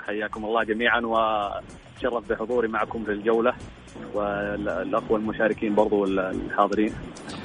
حياكم 0.05 0.45
الله 0.45 0.63
جميعا 0.63 0.99
وشرف 0.99 2.29
بحضوري 2.29 2.67
معكم 2.67 3.05
في 3.05 3.11
الجولة. 3.11 3.53
والاخوه 4.13 5.19
المشاركين 5.19 5.75
برضو 5.75 6.05
الحاضرين. 6.05 6.93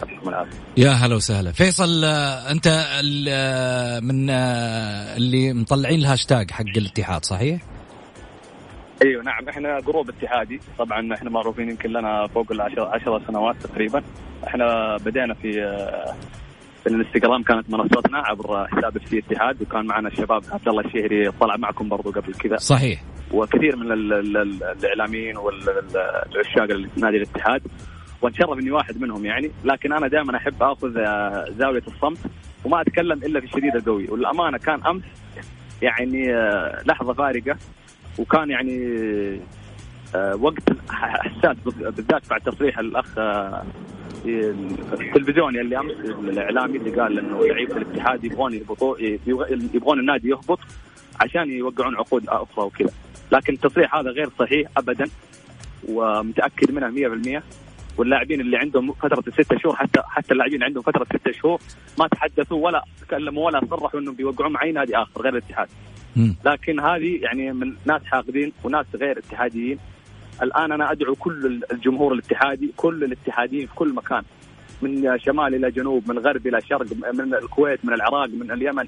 يعطيكم 0.00 0.28
العافية. 0.28 0.58
يا 0.76 0.90
هلا 0.90 1.14
وسهلا. 1.14 1.52
فيصل 1.52 2.04
آه، 2.04 2.50
أنت 2.50 2.66
آه، 2.66 4.00
من 4.00 4.30
آه، 4.30 5.16
اللي 5.16 5.52
مطلعين 5.52 6.00
الهاشتاج 6.00 6.50
حق 6.50 6.64
الاتحاد 6.76 7.24
صحيح؟ 7.24 7.60
أيوه 9.04 9.22
نعم. 9.22 9.48
إحنا 9.48 9.80
group 9.80 10.08
اتحادي. 10.08 10.60
طبعا 10.78 11.14
إحنا 11.14 11.30
معروفين 11.30 11.70
يمكن 11.70 11.90
لنا 11.90 12.26
فوق 12.26 12.52
العشر 12.52 12.80
عشر 12.80 13.22
سنوات 13.26 13.56
تقريبا. 13.62 14.02
إحنا 14.46 14.96
بدينا 14.96 15.34
في 15.34 15.52
في 16.82 16.88
الانستغرام 16.88 17.42
كانت 17.42 17.70
منصتنا 17.70 18.18
عبر 18.18 18.66
حساب 18.66 18.96
FC 18.96 19.18
اتحاد 19.18 19.62
وكان 19.62 19.86
معنا 19.86 20.08
الشباب 20.08 20.42
عبد 20.52 20.68
الله 20.68 20.82
الشهري 20.86 21.30
طلع 21.30 21.56
معكم 21.56 21.88
برضو 21.88 22.10
قبل 22.10 22.34
كذا. 22.34 22.56
صحيح. 22.56 23.02
وكثير 23.32 23.76
من 23.76 23.92
ال 23.92 24.12
ال 24.12 24.62
الإعلاميين 24.62 25.36
والعشاق 25.36 26.68
نادي 26.96 27.16
الاتحاد 27.16 27.62
واتشرف 28.22 28.58
إني 28.58 28.70
واحد 28.70 29.00
منهم 29.00 29.26
يعني. 29.26 29.50
لكن 29.64 29.92
أنا 29.92 30.08
دائما 30.08 30.36
أحب 30.36 30.62
آخذ 30.62 30.96
آه، 30.98 31.46
زاوية 31.58 31.82
الصمت 31.88 32.18
وما 32.64 32.80
أتكلم 32.80 33.18
إلا 33.18 33.40
في 33.40 33.46
الشديد 33.46 33.76
القوي 33.76 34.06
والأمانة 34.08 34.58
كان 34.58 34.86
أمس 34.86 35.02
يعني 35.82 36.34
آه، 36.34 36.82
لحظة 36.86 37.12
فارقة 37.12 37.56
وكان 38.18 38.50
يعني 38.50 38.78
آه، 40.14 40.36
وقت 40.36 40.62
حساس 40.90 41.56
بالذات 41.64 42.28
بعد 42.30 42.40
تصريح 42.40 42.78
الأخ 42.78 43.18
التلفزيوني 44.26 45.60
اللي 45.60 45.78
أمس 45.78 45.92
الإعلامي 46.20 46.78
اللي 46.78 47.00
قال 47.00 47.18
إنه 47.18 47.46
لعيبه 47.46 47.76
الاتحاد 47.76 48.24
يبغون 48.24 48.54
يبغون 49.74 50.00
النادي 50.00 50.28
يهبط 50.28 50.58
عشان 51.20 51.50
يوقعون 51.50 51.96
عقود 51.96 52.28
أخرى 52.28 52.64
وكذا. 52.64 52.92
لكن 53.32 53.52
التصريح 53.52 53.94
هذا 53.94 54.10
غير 54.10 54.28
صحيح 54.38 54.70
ابدا 54.76 55.04
ومتأكد 55.88 56.70
منها 56.70 57.40
100% 57.40 57.42
واللاعبين 57.98 58.40
اللي 58.40 58.56
عندهم 58.56 58.92
فترة 58.92 59.24
الستة 59.28 59.58
شهور 59.58 59.76
حتى 59.76 60.00
حتى 60.06 60.32
اللاعبين 60.32 60.62
عندهم 60.62 60.82
فترة 60.82 61.04
ستة 61.04 61.32
شهور 61.32 61.60
ما 61.98 62.08
تحدثوا 62.08 62.64
ولا 62.64 62.84
تكلموا 63.00 63.46
ولا 63.46 63.60
صرحوا 63.70 64.00
إنهم 64.00 64.14
بيوقعون 64.14 64.52
مع 64.52 64.62
اي 64.62 64.72
نادي 64.72 64.96
آخر 64.96 65.22
غير 65.22 65.32
الاتحاد. 65.32 65.68
لكن 66.44 66.80
هذه 66.80 67.18
يعني 67.22 67.52
من 67.52 67.74
ناس 67.86 68.04
حاقدين 68.04 68.52
وناس 68.64 68.86
غير 68.94 69.18
اتحاديين. 69.18 69.78
الآن 70.42 70.72
أنا 70.72 70.92
أدعو 70.92 71.14
كل 71.14 71.60
الجمهور 71.72 72.12
الاتحادي 72.12 72.72
كل 72.76 73.04
الاتحاديين 73.04 73.66
في 73.66 73.74
كل 73.74 73.94
مكان 73.94 74.22
من 74.82 75.18
شمال 75.18 75.54
إلى 75.54 75.70
جنوب 75.70 76.10
من 76.10 76.18
غرب 76.18 76.46
إلى 76.46 76.60
شرق 76.60 76.86
من 77.14 77.34
الكويت 77.34 77.84
من 77.84 77.92
العراق 77.94 78.28
من 78.28 78.50
اليمن 78.50 78.86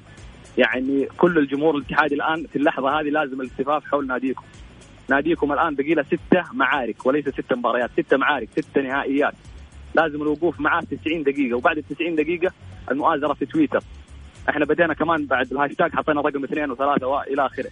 يعني 0.59 1.09
كل 1.19 1.39
الجمهور 1.39 1.77
الاتحادي 1.77 2.15
الآن 2.15 2.47
في 2.53 2.57
اللحظة 2.57 3.01
هذه 3.01 3.09
لازم 3.09 3.41
الالتفاف 3.41 3.85
حول 3.85 4.07
ناديكم. 4.07 4.43
ناديكم 5.11 5.53
الآن 5.53 5.75
بقي 5.75 5.95
له 5.95 6.03
ستة 6.03 6.45
معارك 6.53 7.07
وليس 7.07 7.29
ستة 7.29 7.57
مباريات 7.57 7.91
ستة 8.01 8.17
معارك 8.17 8.49
ستة 8.53 8.81
نهائيات. 8.81 9.35
لازم 9.95 10.23
الوقوف 10.23 10.61
معاه 10.61 10.81
90 10.81 11.23
دقيقة 11.23 11.57
وبعد 11.57 11.79
ال 11.79 11.89
90 11.89 12.15
دقيقة 12.15 12.53
المؤازرة 12.91 13.35
في 13.35 13.47
تويتر. 13.47 13.83
إحنا 14.49 14.65
بدينا 14.65 14.95
كمان 14.95 15.27
بعد 15.27 15.53
الهاشتاج 15.53 15.93
حطينا 15.93 16.21
رقم 16.21 16.45
اثنين 16.45 16.71
وثلاثة 16.71 17.07
والى 17.07 17.47
آخره. 17.47 17.71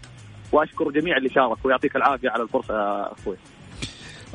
وأشكر 0.52 0.90
جميع 0.90 1.16
اللي 1.16 1.28
شارك 1.28 1.64
ويعطيك 1.64 1.96
العافية 1.96 2.30
على 2.30 2.42
الفرصة 2.42 2.74
يا 2.74 3.12
أخوي. 3.12 3.36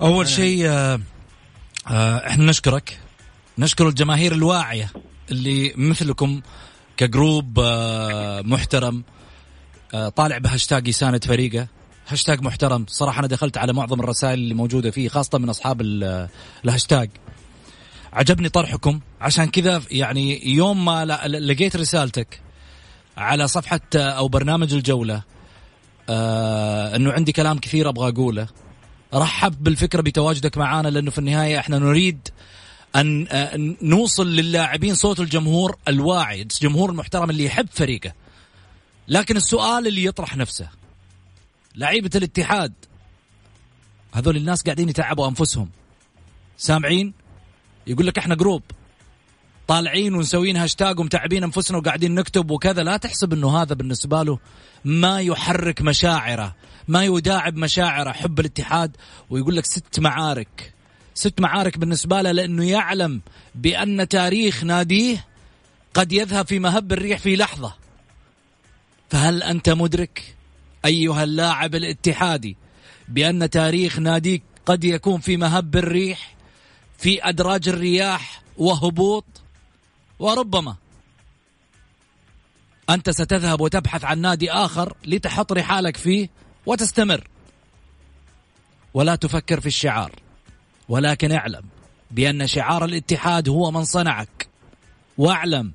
أول 0.02 0.28
شيء 0.28 0.68
آه 0.68 1.00
آه 1.92 2.28
إحنا 2.28 2.46
نشكرك. 2.46 3.00
نشكر 3.58 3.88
الجماهير 3.88 4.32
الواعية 4.32 4.90
اللي 5.32 5.74
مثلكم 5.78 6.42
ك 6.98 7.08
group 7.08 7.60
آه 7.60 8.42
محترم 8.42 9.04
آه 9.94 10.10
طالع 10.10 10.38
بهاشتاج 10.38 10.88
يساند 10.88 11.24
فريقه. 11.24 11.68
هاشتاج 12.08 12.42
محترم. 12.42 12.86
صراحة 12.88 13.20
أنا 13.20 13.28
دخلت 13.28 13.58
على 13.58 13.74
معظم 13.74 14.00
الرسائل 14.00 14.40
اللي 14.40 14.54
موجودة 14.54 14.92
فيه 14.92 15.10
خاصة 15.10 15.38
من 15.38 15.50
أصحاب 15.50 15.82
الهاشتاج. 16.66 17.10
عجبني 18.14 18.50
طرحكم. 18.50 19.00
عشان 19.22 19.46
كذا 19.46 19.82
يعني 19.92 20.50
يوم 20.56 20.86
ما 20.86 21.06
لقيت 21.28 21.76
رسالتك 21.76 22.42
على 23.18 23.48
صفحة 23.48 23.82
أو 23.96 24.28
برنامج 24.28 24.74
الجولة 24.74 25.22
آه 26.10 26.96
أنه 26.96 27.12
عندي 27.12 27.32
كلام 27.32 27.58
كثير 27.58 27.90
أبغى 27.90 28.10
أقوله. 28.10 28.48
رحب 29.14 29.64
بالفكرة 29.64 30.02
بتواجدك 30.02 30.58
معانا 30.58 30.88
لأنه 30.88 31.12
في 31.12 31.18
النهاية 31.18 31.60
إحنا 31.60 31.80
نريد 31.80 32.28
آه، 32.96 33.76
نوصل 33.82 34.28
للاعبين 34.28 34.96
صوت 34.96 35.20
الجمهور 35.20 35.78
الواعي 35.88 36.42
الجمهور 36.42 36.90
المحترم 36.90 37.30
اللي 37.30 37.46
يحب 37.46 37.68
فريقه. 37.72 38.14
لكن 39.08 39.38
السؤال 39.38 39.88
اللي 39.88 40.06
يطرح 40.06 40.38
نفسه 40.38 40.70
لعيبة 41.76 42.10
الاتحاد 42.16 42.74
هذول 44.14 44.38
الناس 44.38 44.64
قاعدين 44.64 44.90
يتعبوا 44.90 45.28
أنفسهم. 45.28 45.70
سامعين؟ 46.58 47.14
يقول 47.88 48.08
لك 48.08 48.18
إحنا 48.18 48.36
group 48.36 48.62
طالعين 49.68 50.16
ونسوين 50.16 50.58
هاشتاج 50.58 51.00
ومتعبين 51.00 51.44
أنفسنا 51.44 51.78
وقاعدين 51.78 52.16
نكتب 52.16 52.52
وكذا. 52.52 52.84
لا 52.84 52.98
تحسب 52.98 53.34
إنه 53.34 53.62
هذا 53.62 53.76
بالنسبة 53.76 54.24
له 54.24 54.40
ما 54.86 55.22
يحرك 55.22 55.82
مشاعره 55.82 56.56
ما 56.88 57.06
يداعب 57.06 57.58
مشاعره 57.58 58.12
حب 58.12 58.40
الاتحاد. 58.40 58.98
ويقول 59.30 59.56
لك 59.56 59.66
ست 59.66 60.00
معارك 60.00 60.77
ست 61.18 61.42
معارك 61.42 61.78
بالنسبة 61.78 62.22
له 62.22 62.32
لأنه 62.32 62.70
يعلم 62.70 63.22
بأن 63.56 64.08
تاريخ 64.08 64.64
ناديه 64.64 65.26
قد 65.94 66.12
يذهب 66.12 66.48
في 66.48 66.60
مهب 66.60 66.94
الريح 66.94 67.20
في 67.20 67.36
لحظة. 67.36 67.74
فهل 69.10 69.44
أنت 69.44 69.70
مدرك 69.70 70.36
أيها 70.86 71.24
اللاعب 71.24 71.76
الاتحادي 71.76 72.58
بأن 73.08 73.50
تاريخ 73.50 74.00
ناديك 74.00 74.44
قد 74.66 74.84
يكون 74.84 75.20
في 75.20 75.38
مهب 75.38 75.76
الريح 75.76 76.36
في 76.98 77.30
أدراج 77.30 77.70
الرياح 77.70 78.42
وهبوط؟ 78.58 79.26
وربما 80.20 80.76
أنت 82.90 83.10
ستذهب 83.10 83.62
وتبحث 83.62 84.06
عن 84.06 84.20
نادي 84.20 84.52
آخر 84.52 84.94
لتحط 85.06 85.52
رحالك 85.52 85.98
فيه 85.98 86.30
وتستمر. 86.66 87.28
ولا 88.94 89.16
تفكر 89.16 89.60
في 89.60 89.68
الشعار. 89.68 90.27
ولكن 90.90 91.32
اعلم 91.32 91.64
بأن 92.12 92.48
شعار 92.48 92.86
الاتحاد 92.86 93.50
هو 93.50 93.72
من 93.72 93.84
صنعك. 93.84 94.48
واعلم 95.18 95.72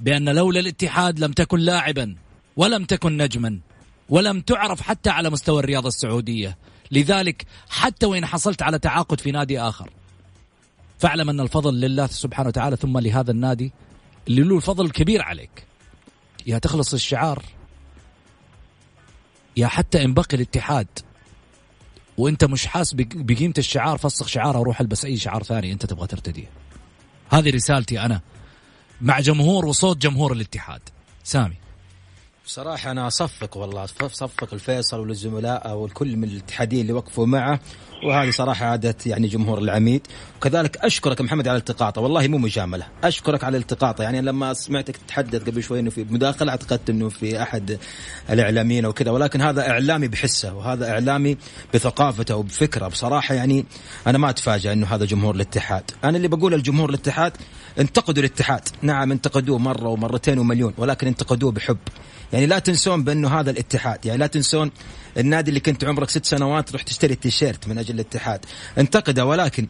بأن 0.00 0.28
لولا 0.28 0.60
الاتحاد 0.60 1.18
لم 1.18 1.32
تكن 1.32 1.58
لاعبا 1.58 2.16
ولم 2.56 2.84
تكن 2.84 3.16
نجما 3.16 3.60
ولم 4.08 4.40
تعرف 4.40 4.80
حتى 4.80 5.10
على 5.10 5.30
مستوى 5.30 5.60
الرياضة 5.60 5.88
السعودية. 5.88 6.58
لذلك 6.90 7.46
حتى 7.68 8.06
وإن 8.06 8.26
حصلت 8.26 8.62
على 8.62 8.78
تعاقد 8.78 9.20
في 9.20 9.30
نادي 9.30 9.60
آخر 9.60 9.90
فاعلم 10.98 11.30
أن 11.30 11.40
الفضل 11.40 11.80
لله 11.80 12.06
سبحانه 12.06 12.48
وتعالى 12.48 12.76
ثم 12.76 12.98
لهذا 12.98 13.30
النادي 13.30 13.72
اللي 14.28 14.42
له 14.42 14.56
الفضل 14.56 14.84
الكبير 14.84 15.22
عليك. 15.22 15.66
يا 16.46 16.58
تخلص 16.58 16.94
الشعار 16.94 17.42
يا 19.56 19.66
حتى 19.66 20.04
إن 20.04 20.14
بقي 20.14 20.34
الاتحاد 20.34 20.86
وانت 22.20 22.44
مش 22.44 22.66
حاس 22.66 22.94
بقيمة 22.94 23.54
الشعار 23.58 23.98
فسخ 23.98 24.26
شعار 24.26 24.60
أروح 24.60 24.80
البس 24.80 25.04
أي 25.04 25.16
شعار 25.16 25.42
ثاني 25.42 25.72
أنت 25.72 25.86
تبغى 25.86 26.06
ترتديه. 26.06 26.48
هذه 27.30 27.50
رسالتي 27.50 28.00
أنا 28.00 28.20
مع 29.00 29.20
جمهور 29.20 29.66
وصوت 29.66 29.96
جمهور 29.96 30.32
الاتحاد. 30.32 30.80
سامي. 31.24 31.56
بصراحة 32.50 32.90
أنا 32.90 33.06
أصفق 33.06 33.56
والله 33.56 33.84
أصفق 33.84 34.48
الفيصل 34.52 35.00
والزملاء 35.00 35.76
والكل 35.76 36.16
من 36.16 36.24
الاتحاديين 36.24 36.82
اللي 36.82 36.92
وقفوا 36.92 37.26
معه 37.26 37.60
وهذه 38.04 38.30
صراحة 38.30 38.66
عادة 38.66 38.94
يعني 39.06 39.28
جمهور 39.28 39.58
العميد. 39.58 40.06
وكذلك 40.36 40.76
أشكرك 40.76 41.20
محمد 41.20 41.48
على 41.48 41.58
التقاطه 41.58 42.00
والله 42.00 42.28
مو 42.28 42.38
مجاملة 42.38 42.86
أشكرك 43.04 43.44
على 43.44 43.56
التقاطه. 43.56 44.02
يعني 44.04 44.20
لما 44.20 44.54
سمعتك 44.54 44.96
تتحدث 44.96 45.42
قبل 45.42 45.62
شوي 45.62 45.80
أنه 45.80 45.90
في 45.90 46.06
مداخلة 46.10 46.50
اعتقدت 46.50 46.90
أنه 46.90 47.08
في 47.08 47.42
أحد 47.42 47.78
الإعلاميين 48.30 48.84
أو 48.84 48.92
كذا 48.92 49.10
ولكن 49.10 49.40
هذا 49.40 49.70
إعلامي 49.70 50.08
بحسه 50.08 50.54
وهذا 50.54 50.90
إعلامي 50.90 51.36
بثقافته 51.74 52.36
وبفكره. 52.36 52.88
بصراحة 52.88 53.34
يعني 53.34 53.64
أنا 54.06 54.18
ما 54.18 54.30
أتفاجأ 54.30 54.72
أنه 54.72 54.86
هذا 54.86 55.04
جمهور 55.04 55.34
الاتحاد. 55.34 55.90
أنا 56.04 56.16
اللي 56.16 56.28
بقول 56.28 56.54
الجمهور 56.54 56.88
الاتحاد 56.88 57.32
انتقدوا 57.78 58.22
الاتحاد. 58.22 58.68
نعم 58.82 59.12
انتقدوه 59.12 59.58
مرة 59.58 59.88
ومرتين 59.88 60.38
ومليون 60.38 60.74
ولكن 60.78 61.06
انتقدوه 61.06 61.52
بحب. 61.52 61.78
يعني 62.32 62.46
لا 62.46 62.58
تنسون 62.58 63.04
بأنه 63.04 63.40
هذا 63.40 63.50
الاتحاد 63.50 64.06
يعني 64.06 64.18
لا 64.18 64.26
تنسون 64.26 64.70
النادي 65.18 65.48
اللي 65.48 65.60
كنت 65.60 65.84
عمرك 65.84 66.10
ست 66.10 66.24
سنوات 66.24 66.68
تروح 66.68 66.82
تشتري 66.82 67.14
التيشيرت 67.14 67.68
من 67.68 67.78
أجل 67.78 67.94
الاتحاد. 67.94 68.40
انتقده 68.78 69.24
ولكن 69.24 69.66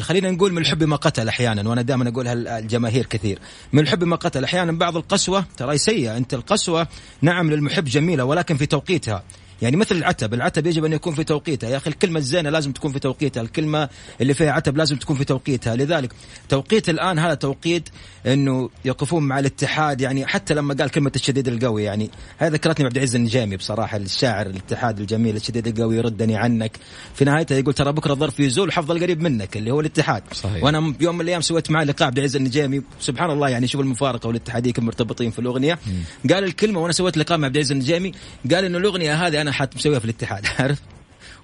خلينا 0.00 0.30
نقول 0.30 0.52
من 0.52 0.58
الحب 0.58 0.82
ما 0.82 0.96
قتل 0.96 1.28
أحيانا 1.28 1.68
وأنا 1.68 1.82
دائما 1.82 2.08
اقولها 2.08 2.32
الجماهير 2.58 3.06
كثير. 3.06 3.38
من 3.72 3.82
الحب 3.82 4.04
ما 4.04 4.16
قتل 4.16 4.44
أحيانا 4.44 4.72
بعض 4.72 4.96
القسوة 4.96 5.44
ترى 5.56 5.78
سيئة 5.78 6.16
أنت 6.16 6.34
القسوة 6.34 6.88
نعم 7.22 7.50
للمحب 7.50 7.84
جميلة 7.84 8.24
ولكن 8.24 8.56
في 8.56 8.66
توقيتها. 8.66 9.22
يعني 9.62 9.76
مثل 9.76 9.96
العتب 9.96 10.34
العتب 10.34 10.66
يجب 10.66 10.84
أن 10.84 10.92
يكون 10.92 11.14
في 11.14 11.24
توقيتها. 11.24 11.70
يا 11.70 11.76
أخي 11.76 11.90
الكلمة 11.90 12.18
الزينة 12.18 12.50
لازم 12.50 12.72
تكون 12.72 12.92
في 12.92 12.98
توقيتها. 12.98 13.40
الكلمة 13.40 13.88
اللي 14.20 14.34
فيها 14.34 14.52
عتب 14.52 14.76
لازم 14.76 14.96
تكون 14.96 15.16
في 15.16 15.24
توقيتها. 15.24 15.76
لذلك 15.76 16.12
توقيت 16.48 16.88
الآن 16.88 17.18
هذا 17.18 17.34
توقيت 17.34 17.88
أنه 18.26 18.70
يقفون 18.84 19.22
مع 19.22 19.38
الاتحاد. 19.38 20.00
يعني 20.00 20.26
حتى 20.26 20.54
لما 20.54 20.74
قال 20.74 20.90
كلمة 20.90 21.12
الشديد 21.16 21.48
القوي 21.48 21.84
يعني 21.84 22.10
هذا 22.38 22.52
ذكرتني 22.54 22.86
عبد 22.86 22.96
العزيز 22.96 23.16
النجامي 23.16 23.56
بصراحة 23.56 23.96
الشاعر 23.96 24.46
الاتحاد 24.46 25.00
الجميل 25.00 25.36
الشديد 25.36 25.66
القوي 25.66 25.96
يردني 25.96 26.36
عنك. 26.36 26.76
في 27.14 27.24
نهايته 27.24 27.56
يقول 27.56 27.74
ترى 27.74 27.92
بكرة 27.92 28.12
الظرف 28.12 28.40
يزول 28.40 28.72
حفظ 28.72 28.90
قريب 28.92 29.20
منك 29.20 29.56
اللي 29.56 29.70
هو 29.70 29.80
الاتحاد. 29.80 30.22
صحيح. 30.32 30.64
وأنا 30.64 30.80
بيوم 30.80 31.14
من 31.14 31.20
الأيام 31.20 31.40
سويت 31.40 31.70
معه 31.70 31.84
لقاء 31.84 32.06
عبد 32.06 32.18
العزيز 32.18 32.36
النجامي 32.36 32.82
سبحان 33.00 33.30
الله 33.30 33.48
يعني 33.48 33.66
شوف 33.66 33.80
المفارقة 33.80 34.26
والاتحادية 34.26 34.72
كم 34.72 34.84
مرتبطين 34.84 35.30
في 35.30 35.38
الأغنية. 35.38 35.74
م. 35.74 36.32
قال 36.32 36.44
الكلمة 36.44 36.80
وأنا 36.80 36.92
سويت 36.92 37.16
لقاء 37.16 37.38
مع 37.38 37.46
عبد 37.46 37.56
العزيز 37.56 37.72
النجامي 37.72 38.12
قال 38.50 38.64
إنه 38.64 38.78
الأغنية 38.78 39.26
هذه 39.26 39.40
أنا 39.40 39.51
حت 39.52 39.76
مسويها 39.76 39.98
في 39.98 40.04
الاتحاد 40.04 40.46
عارف؟ 40.58 40.82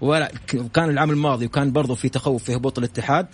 وكان 0.01 0.90
العام 0.90 1.11
الماضي 1.11 1.47
وكان 1.47 1.73
برضو 1.73 1.94
في 1.94 2.09
تخوف 2.09 2.44
في 2.44 2.57
هبوط 2.57 2.79
الاتحاد 2.79 3.27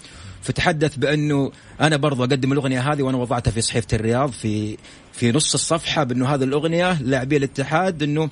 فتحدث 0.43 0.97
بأنه 0.97 1.53
أنا 1.81 1.97
برضو 1.97 2.25
أقدم 2.25 2.53
الأغنية 2.53 2.93
هذه 2.93 3.03
وأنا 3.03 3.17
وضعتها 3.17 3.51
في 3.51 3.61
صحيفة 3.61 3.89
الرياض 3.93 4.31
في 4.31 4.77
في 5.13 5.33
نص 5.33 5.55
الصفحة 5.55 6.05
بأنه 6.05 6.35
هذه 6.35 6.45
الأغنية 6.45 7.03
لاعبي 7.03 7.37
الاتحاد 7.37 8.03
أنه 8.03 8.31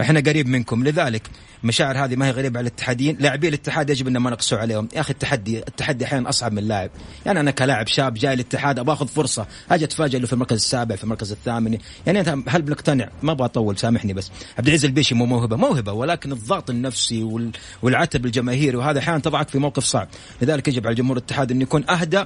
إحنا 0.00 0.20
قريب 0.20 0.48
منكم. 0.48 0.84
لذلك 0.84 1.30
مشاعر 1.64 2.04
هذه 2.04 2.16
ما 2.16 2.26
هي 2.26 2.30
غريبة 2.30 2.58
على 2.58 2.68
الاتحاديين. 2.68 3.16
لاعبي 3.20 3.48
الاتحاد 3.48 3.90
يجب 3.90 4.08
أن 4.08 4.16
ما 4.16 4.30
نقسوا 4.30 4.58
عليهم. 4.58 4.88
يا 4.94 5.00
أخي 5.00 5.10
التحدي 5.10 5.58
التحدي 5.58 6.04
أحيانا 6.04 6.28
أصعب 6.28 6.52
من 6.52 6.58
اللاعب. 6.58 6.90
يعني 7.26 7.40
أنا 7.40 7.50
كلاعب 7.50 7.86
شاب 7.86 8.14
جاي 8.14 8.34
الاتحاد 8.34 8.78
أبغى 8.78 8.94
أخذ 8.94 9.08
فرصة. 9.08 9.46
أجي 9.70 9.84
اتفاجئ 9.84 10.18
إنه 10.18 10.26
في 10.26 10.32
المركز 10.32 10.56
السابع 10.56 10.96
في 10.96 11.04
المركز 11.04 11.32
الثامن. 11.32 11.78
يعني 12.06 12.20
أنت 12.20 12.36
هل 12.48 12.62
بنقتنع؟ 12.62 13.08
ما 13.22 13.32
أبغى 13.32 13.44
أطول 13.44 13.78
سامحني 13.78 14.12
بس. 14.12 14.30
عبد 14.58 14.66
العزيز 14.66 14.84
البيشي 14.84 15.14
مو 15.14 15.26
موهبة. 15.26 15.56
موهبة 15.56 15.92
ولكن 15.92 16.32
الضغط 16.32 16.70
النفسي 16.70 17.50
والعتب 17.82 18.26
الجماهيري 18.26 18.76
وهذا 18.76 18.98
أحيانا 18.98 19.18
تضعك 19.18 19.48
في 19.48 19.58
موقف 19.58 19.84
صعب. 19.84 20.08
لذلك 20.42 20.68
يجب 20.68 20.86
على 20.86 20.94
جمهور 20.94 21.16
الاتحاد 21.16 21.50
انه 21.50 21.62
يكون 21.62 21.90
أهدى. 21.90 22.24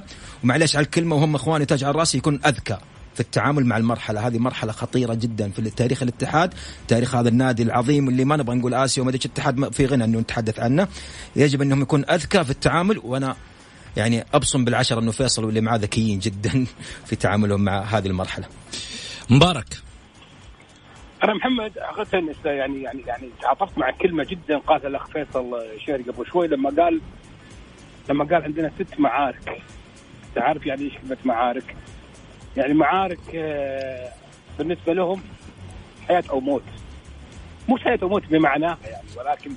ومعليش 0.53 0.75
على 0.75 0.85
الكلمة 0.85 1.15
وهم 1.15 1.35
إخواني 1.35 1.65
تاج 1.65 1.83
على 1.83 1.99
رأسي 1.99 2.17
يكون 2.17 2.39
أذكى 2.45 2.77
في 3.13 3.19
التعامل 3.19 3.65
مع 3.65 3.77
المرحلة. 3.77 4.27
هذه 4.27 4.37
مرحلة 4.37 4.71
خطيرة 4.71 5.13
جدا 5.13 5.49
في 5.51 5.69
تاريخ 5.69 6.03
الاتحاد. 6.03 6.53
تاريخ 6.87 7.15
هذا 7.15 7.29
النادي 7.29 7.63
العظيم 7.63 8.09
اللي 8.09 8.25
ما 8.25 8.37
نبغى 8.37 8.55
نقول 8.55 8.73
آسيا 8.73 9.01
وما 9.01 9.09
أدري 9.09 9.19
الاتحاد 9.25 9.73
في 9.73 9.85
غنى 9.85 10.03
إنه 10.03 10.19
نتحدث 10.19 10.59
عنه. 10.59 10.87
يجب 11.35 11.61
أنهم 11.61 11.81
يكون 11.81 12.05
أذكى 12.09 12.43
في 12.43 12.49
التعامل 12.49 13.01
وأنا 13.03 13.35
يعني 13.97 14.25
أبصم 14.33 14.65
بالعشرة 14.65 14.99
إنه 14.99 15.11
فيصل 15.11 15.45
واللي 15.45 15.61
معاه 15.61 15.77
ذكيين 15.77 16.19
جدا 16.19 16.65
في 17.07 17.15
تعاملهم 17.15 17.61
مع 17.61 17.81
هذه 17.81 18.07
المرحلة. 18.07 18.45
مبارك. 19.29 19.77
أنا 21.23 21.33
محمد 21.33 21.71
حقيقه 21.79 22.49
يعني 22.49 22.81
يعني 22.81 23.01
يعني 23.07 23.29
تعاطفت 23.41 23.77
مع 23.77 23.91
كلمة 23.91 24.23
جدا 24.23 24.57
قالها 24.57 24.87
الأخ 24.87 25.07
فيصل 25.07 25.51
شهري 25.87 26.03
قبل 26.03 26.25
شوي 26.27 26.47
لما 26.47 26.69
قال 26.69 27.01
لما 28.09 28.23
قال 28.25 28.43
عندنا 28.43 28.71
ست 28.79 28.99
معارك. 28.99 29.61
تعرف 30.35 30.65
يعني 30.65 30.81
إيش 30.81 30.93
كلمة 30.93 31.17
معارك؟ 31.25 31.75
يعني 32.57 32.73
معارك 32.73 33.19
آه، 33.35 34.09
بالنسبة 34.59 34.93
لهم 34.93 35.21
حياة 36.07 36.23
أو 36.29 36.39
موت. 36.39 36.63
مش 37.69 37.83
حياة 37.83 37.99
أو 38.03 38.09
موت 38.09 38.25
بمعناها 38.25 38.77
يعني 38.83 39.07
ولكن 39.17 39.51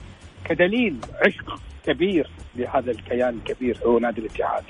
كدليل 0.45 0.97
عشق 1.27 1.61
كبير 1.87 2.31
لهذا 2.57 2.91
الكيان 2.91 3.39
الكبير 3.39 3.79
هو 3.87 3.99
نادي 3.99 4.21
الاتحاد. 4.21 4.65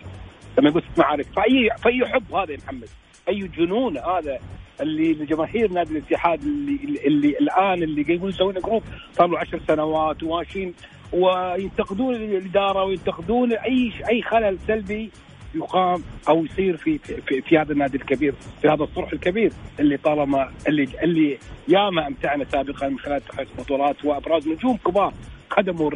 لما 0.59 0.69
يقول 0.69 0.83
معارك 0.99 1.27
فاي 1.37 1.71
فأي 1.79 2.07
حب 2.07 2.35
هذا 2.35 2.53
يا 2.53 2.59
محمد؟ 2.65 2.89
أي 3.29 3.49
جنون 3.49 3.99
هذا 3.99 4.39
اللي 4.81 5.13
لجماهير 5.13 5.73
نادي 5.73 5.99
الاتحاد 5.99 6.43
اللي, 6.43 6.79
اللي, 6.85 7.07
اللي 7.07 7.29
الآن 7.29 7.83
اللي 7.83 8.05
يقولون 8.09 8.29
يسوون 8.29 8.55
group 8.55 8.83
صار 9.13 9.27
له 9.27 9.39
10 9.39 9.61
سنوات 9.69 10.23
وماشيين 10.23 10.75
وينتقدون 11.13 12.15
الإدارة 12.15 12.85
وينتقدون 12.85 13.53
اي 13.53 13.93
أي 14.09 14.23
خلل 14.23 14.59
سلبي 14.67 15.11
يقام 15.57 16.03
أو 16.29 16.45
يصير 16.45 16.77
في 16.77 16.99
في, 16.99 17.43
في 17.43 17.59
هذا 17.59 17.73
النادي 17.73 17.97
الكبير 17.97 18.35
في 18.63 18.69
هذا 18.69 18.83
الصرح 18.85 19.13
الكبير 19.13 19.53
اللي 19.81 19.97
طالما 19.97 20.53
اللي 20.69 20.89
اللي 21.03 21.39
ياما 21.69 22.07
امتعنا 22.07 22.45
سابقا 22.45 22.89
من 22.89 22.99
خلال 22.99 23.25
تحقيق 23.25 23.49
بطولات 23.59 24.05
وأبراز 24.05 24.49
نجوم 24.49 24.77
كبار 24.77 25.15
خدموا 25.51 25.91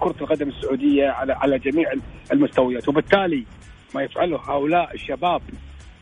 كرة 0.00 0.14
القدم 0.20 0.48
السعودية 0.48 1.08
على 1.08 1.32
على 1.32 1.58
جميع 1.58 1.92
المستويات. 2.32 2.88
وبالتالي 2.88 3.44
ما 3.94 4.02
يفعله 4.02 4.36
هؤلاء 4.36 4.94
الشباب 4.94 5.42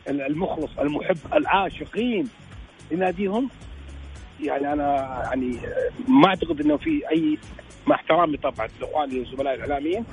المخلص 0.07 0.79
المحب 0.79 1.17
العاشقين 1.33 2.29
لناديهم 2.91 3.49
يعني 4.43 4.73
أنا 4.73 4.83
يعني 5.29 5.57
ما 6.07 6.27
أعتقد 6.27 6.61
إنه 6.61 6.77
في 6.77 7.01
اي 7.11 7.37
مع 7.87 7.95
احترامي 7.95 8.37
طبعا 8.37 8.67
لإخواني 8.81 9.19
والزملاء 9.19 9.53
الإعلاميين 9.53 10.05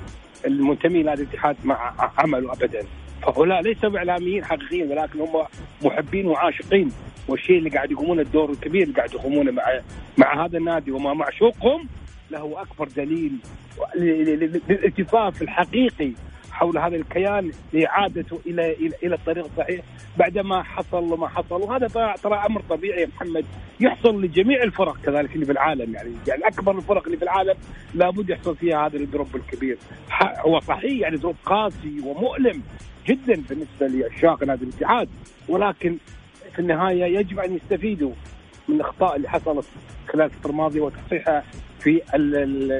المنتمي 0.45 1.03
لهذا 1.03 1.21
الاتحاد 1.23 1.55
مع 1.63 1.93
عمله 2.17 2.53
ابدا. 2.53 2.85
فهؤلاء 3.21 3.61
ليسوا 3.61 3.97
إعلاميين 3.97 4.45
حقيقيين 4.45 4.91
ولكن 4.91 5.19
هم 5.19 5.45
محبين 5.81 6.27
وعاشقين. 6.27 6.91
والشيء 7.27 7.57
اللي 7.57 7.69
قاعد 7.69 7.91
يقومون 7.91 8.19
الدور 8.19 8.49
الكبير 8.51 8.83
اللي 8.83 8.93
قاعد 8.95 9.13
يقومونه 9.13 9.51
مع 9.51 9.63
مع 10.17 10.45
هذا 10.45 10.57
النادي 10.57 10.91
ومع 10.91 11.13
معشوقهم 11.13 11.87
له 12.31 12.61
أكبر 12.61 12.87
دليل 12.87 13.31
للالتفاف 13.95 15.41
الحقيقي 15.41 16.11
حول 16.51 16.77
هذا 16.77 16.95
الكيان 16.95 17.51
لإعادته 17.73 18.39
إلى 18.45 18.73
إلى, 19.03 19.15
الطريق 19.15 19.45
الصحيح 19.45 19.81
بعدما 20.17 20.63
حصل 20.63 21.13
وما 21.13 21.27
حصل. 21.27 21.61
وهذا 21.61 21.87
ترى 22.23 22.35
أمر 22.35 22.61
طبيعي 22.69 23.01
يا 23.01 23.07
محمد. 23.07 23.45
يحصل 23.79 24.21
لجميع 24.21 24.63
الفرق 24.63 24.97
كذلك 25.01 25.35
اللي 25.35 25.45
في 25.45 25.51
العالم 25.51 25.93
يعني. 25.93 26.11
يعني 26.27 26.47
أكبر 26.47 26.77
الفرق 26.77 27.05
اللي 27.05 27.17
في 27.17 27.23
العالم 27.23 27.55
لابد 27.93 28.29
يحصل 28.29 28.55
فيها 28.55 28.87
هذا 28.87 28.97
الدروب 28.97 29.35
الكبير. 29.35 29.77
هو 30.21 30.59
صحيح 30.59 31.01
يعني 31.01 31.17
دروب 31.17 31.35
قاسي 31.45 31.99
ومؤلم 32.05 32.61
جدا 33.07 33.43
بالنسبة 33.49 33.87
لعشاق 33.87 34.43
نادي 34.43 34.65
الاتحاد. 34.65 35.09
ولكن 35.49 35.97
في 36.53 36.59
النهاية 36.59 37.19
يجب 37.19 37.39
أن 37.39 37.55
يستفيدوا 37.55 38.11
من 38.67 38.75
الاخطاء 38.75 39.15
اللي 39.15 39.29
حصلت 39.29 39.65
خلال 40.07 40.25
الفترة 40.25 40.49
الماضية 40.49 40.81
وتصحيحها 40.81 41.43
في 41.79 42.01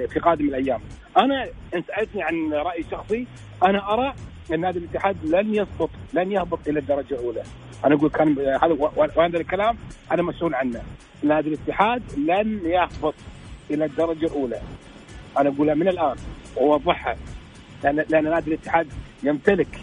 في 0.08 0.20
قادم 0.20 0.46
الأيام. 0.46 0.82
أنا 1.18 1.44
إن 1.76 1.84
سألتني 1.88 2.24
عن 2.24 2.54
رأي 2.54 2.86
شخصي 2.92 3.28
أنا 3.64 3.94
أرى 3.94 4.14
أن 4.54 4.60
نادي 4.62 4.80
الاتحاد 4.80 5.26
لن 5.26 5.56
يسقط 5.56 5.90
لن 6.14 6.32
يهبط 6.32 6.68
إلى 6.68 6.80
الدرجة 6.80 7.14
الأولى. 7.14 7.44
أنا 7.86 7.96
أقول 7.96 8.10
كان 8.10 8.40
هذا 8.40 8.78
وهذا 9.16 9.38
الكلام 9.38 9.78
أنا 10.12 10.22
مسؤول 10.22 10.56
عنه. 10.56 10.82
نادي 11.24 11.50
الاتحاد 11.50 12.04
لن 12.18 12.62
يهبط 12.66 13.16
إلى 13.72 13.86
الدرجة 13.86 14.26
الأولى. 14.26 14.62
أنا 15.38 15.50
اقولها 15.50 15.76
من 15.76 15.88
الآن 15.88 16.16
واوضحها 16.56 17.18
لأن 17.84 18.06
لأن 18.10 18.24
نادي 18.24 18.50
الاتحاد 18.54 18.88
يمتلك 19.24 19.80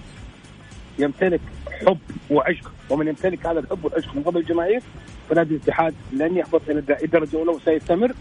يمتلك 0.98 1.40
حب 1.86 1.98
وعشق 2.30 2.72
ومن 2.90 3.08
يمتلك 3.08 3.46
هذا 3.46 3.60
الحب 3.60 3.84
والعشق 3.84 4.16
من 4.16 4.22
قبل 4.22 4.40
الجماهير 4.40 4.82
فنادي 5.30 5.54
الاتحاد 5.54 5.94
لن 6.12 6.36
يهبط 6.36 6.62
إلى 6.68 6.78
الدرجة 7.02 7.30
الأولى 7.30 7.50
وسيستمر 7.50 8.12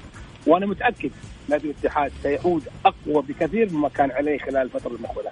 وأنا 0.48 0.66
متأكد 0.66 1.12
نادي 1.50 1.72
الاتحاد 1.72 2.12
سيعود 2.24 2.64
أقوى 2.86 3.24
بكثير 3.24 3.72
مما 3.72 3.90
كان 3.90 4.12
عليه 4.12 4.38
خلال 4.40 4.58
الفترة 4.58 4.96
المقبلة. 4.96 5.32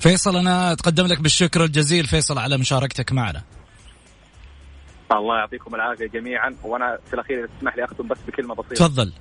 فيصل 0.00 0.36
أنا 0.36 0.72
أتقدم 0.72 1.06
لك 1.06 1.20
بالشكر 1.20 1.64
الجزيل. 1.64 2.06
فيصل 2.06 2.38
على 2.38 2.58
مشاركتك 2.58 3.12
معنا. 3.12 3.42
الله 5.12 5.38
يعطيكم 5.38 5.74
العافية 5.74 6.06
جميعا. 6.06 6.56
وأنا 6.64 6.98
في 7.06 7.14
الأخير 7.14 7.38
إذا 7.38 7.48
تسمح 7.58 7.76
لي 7.76 7.84
أختم 7.84 8.08
بس 8.08 8.18
بكلمة 8.28 8.54
بسيطة. 8.54 8.74
تفضل. 8.74 9.12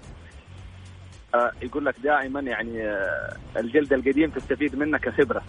آه 1.36 1.52
يقول 1.62 1.86
لك 1.86 1.96
دائما 2.04 2.40
يعني 2.40 2.84
آه 2.88 3.38
الجلد 3.58 3.94
القديم 3.94 4.30
تستفيد 4.30 4.76
منه 4.76 4.98
كخبرة. 4.98 5.44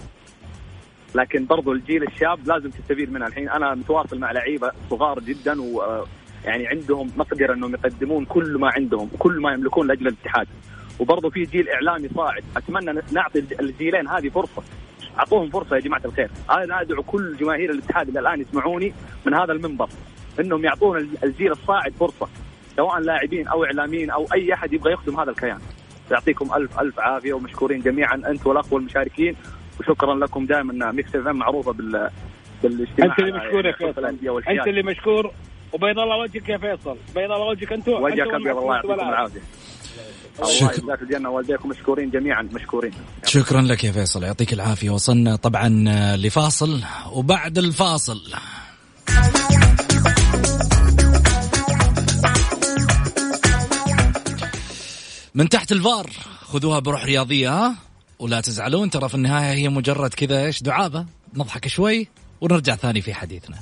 لكن 1.15 1.47
برضو 1.47 1.73
الجيل 1.73 2.03
الشاب 2.03 2.49
لازم 2.49 2.71
تستفيد 2.71 3.13
منها 3.13 3.27
الحين 3.27 3.49
أنا 3.49 3.75
متواصل 3.75 4.19
مع 4.19 4.33
لعيبة 4.33 4.73
صغار 4.91 5.21
جدا 5.21 5.63
و 5.63 5.83
آه، 5.83 6.07
يعني 6.45 6.67
عندهم 6.67 7.11
مقدرة 7.17 7.55
أنهم 7.55 7.75
يقدمون 7.75 8.25
كل 8.25 8.59
ما 8.59 8.71
عندهم 8.71 9.11
كل 9.19 9.41
ما 9.41 9.53
يملكون 9.53 9.87
لأجل 9.87 10.07
الاتحاد. 10.07 10.49
وبرضه 10.99 11.31
في 11.31 11.43
جيل 11.43 11.69
إعلامي 11.69 12.09
صاعد. 12.09 12.45
أتمنى 12.57 13.03
نعطي 13.13 13.45
الجيلين 13.61 14.09
هذه 14.09 14.29
فرصة. 14.29 14.63
أعطوهم 15.19 15.51
فرصة 15.51 15.77
يا 15.77 15.81
جماعة 15.81 16.03
الخير. 16.05 16.31
أنا 16.51 16.81
أدعو 16.81 17.03
كل 17.03 17.37
جماهير 17.37 17.71
الاتحاد 17.71 18.09
اللي 18.09 18.21
الآن 18.21 18.41
يسمعوني 18.41 18.93
من 19.27 19.35
هذا 19.35 19.53
المنبر 19.53 19.89
إنهم 20.41 20.65
يعطون 20.65 21.11
الجيل 21.25 21.53
الصاعد 21.53 21.93
فرصة. 21.93 22.29
سواء 22.77 23.01
لاعبين 23.01 23.49
أو 23.49 23.65
إعلاميين 23.65 24.11
أو 24.11 24.27
أي 24.35 24.55
أحد 24.55 24.73
يبغى 24.73 24.93
يخدم 24.93 25.21
هذا 25.21 25.31
الكيان. 25.31 25.59
يعطيكم 26.11 26.55
الف 26.55 26.81
ألف 26.81 27.01
عافية 27.01 27.33
ومشكورين 27.33 27.81
جميعا 27.81 28.15
أنت 28.15 28.47
والاخ 28.47 28.73
والمشاركين 28.73 29.37
وشكرا 29.81 30.15
لكم 30.15 30.47
دائما. 30.47 30.93
Mix 30.93 31.17
F 31.17 31.27
معروفة 31.27 31.73
بال 31.73 32.11
بالاجتماع 32.63 33.11
أنت 33.11 33.19
اللي 33.19 33.33
مشكور 33.33 33.67
يا 33.67 33.73
فيصل 33.73 34.05
أنت 34.49 34.67
اللي 34.67 34.83
مشكور. 34.83 35.33
وبيض 35.73 35.99
الله 35.99 36.17
وجهك 36.17 36.49
يا 36.49 36.59
فيصل. 36.59 36.97
بيض 37.15 37.33
الله 37.33 37.47
وجهك 37.47 37.73
أنتم 37.73 37.93
وجهك 37.93 38.35
ابيض 38.35 38.57
الله 38.57 38.75
يعطيكم 38.75 38.93
العافية. 38.93 39.41
الله 40.43 40.73
يجزاك 40.73 41.03
الجنة 41.03 41.31
والديكم 41.31 41.69
مشكورين 41.69 42.11
جميعا 42.11 42.43
مشكورين. 42.43 42.93
شكرا 43.27 43.61
لك 43.61 43.85
يا 43.85 43.93
فيصل 43.93 44.25
يعطيك 44.25 44.53
العافية. 44.53 44.91
وصلنا 44.91 45.37
طبعا 45.37 45.69
لفاصل 46.17 46.81
وبعد 47.13 47.59
الفاصل. 47.59 48.21
من 55.35 55.49
تحت 55.49 55.73
الفار 55.73 56.11
خذوها 56.43 56.79
بروح 56.79 57.05
رياضية 57.05 57.51
ها؟ 57.51 57.75
ولا 58.19 58.41
تزعلون 58.41 58.91
ترى 58.91 59.09
في 59.09 59.15
النهاية 59.15 59.55
هي 59.55 59.69
مجرد 59.69 60.15
كذا 60.15 60.45
إيش 60.45 60.63
دعابة. 60.63 61.07
نضحك 61.35 61.69
شوي 61.69 62.09
ونرجع 62.41 62.75
ثاني 62.77 63.01
في 63.01 63.15
حديثنا. 63.15 63.57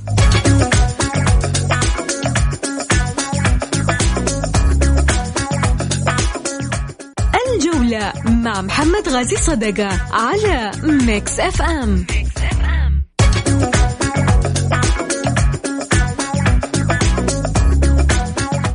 مع 8.25 8.61
محمد 8.61 9.09
غازي 9.09 9.37
صدقة 9.37 10.01
على 10.13 10.71
Mix 10.83 11.41
FM 11.41 12.07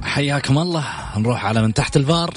حياكم 0.03 0.57
الله. 0.57 0.85
نروح 1.17 1.45
على 1.45 1.61
من 1.61 1.73
تحت 1.73 1.97
الفار. 1.97 2.33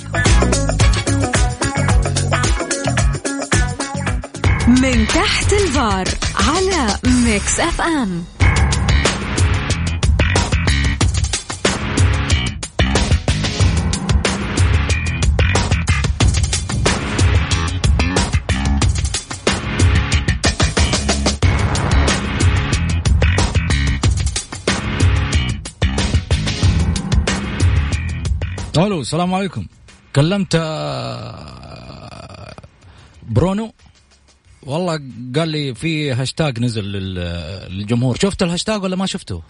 من 4.68 5.06
تحت 5.06 5.52
الفار 5.52 6.08
على 6.48 6.86
ميكس 7.04 7.60
اف 7.60 7.80
ام 7.80 8.24
ألو 28.78 29.00
السلام 29.00 29.34
عليكم. 29.34 29.66
كلمت 30.16 30.54
آه، 30.54 32.54
برونو. 33.22 33.72
والله 34.62 35.00
قال 35.36 35.48
لي 35.48 35.74
في 35.74 36.12
هاشتاج 36.12 36.60
نزل 36.60 36.84
للجمهور. 36.84 38.16
شفت 38.16 38.42
الهاشتاج 38.42 38.82
ولا 38.82 38.96
ما 38.96 39.06
شفته؟ 39.06 39.42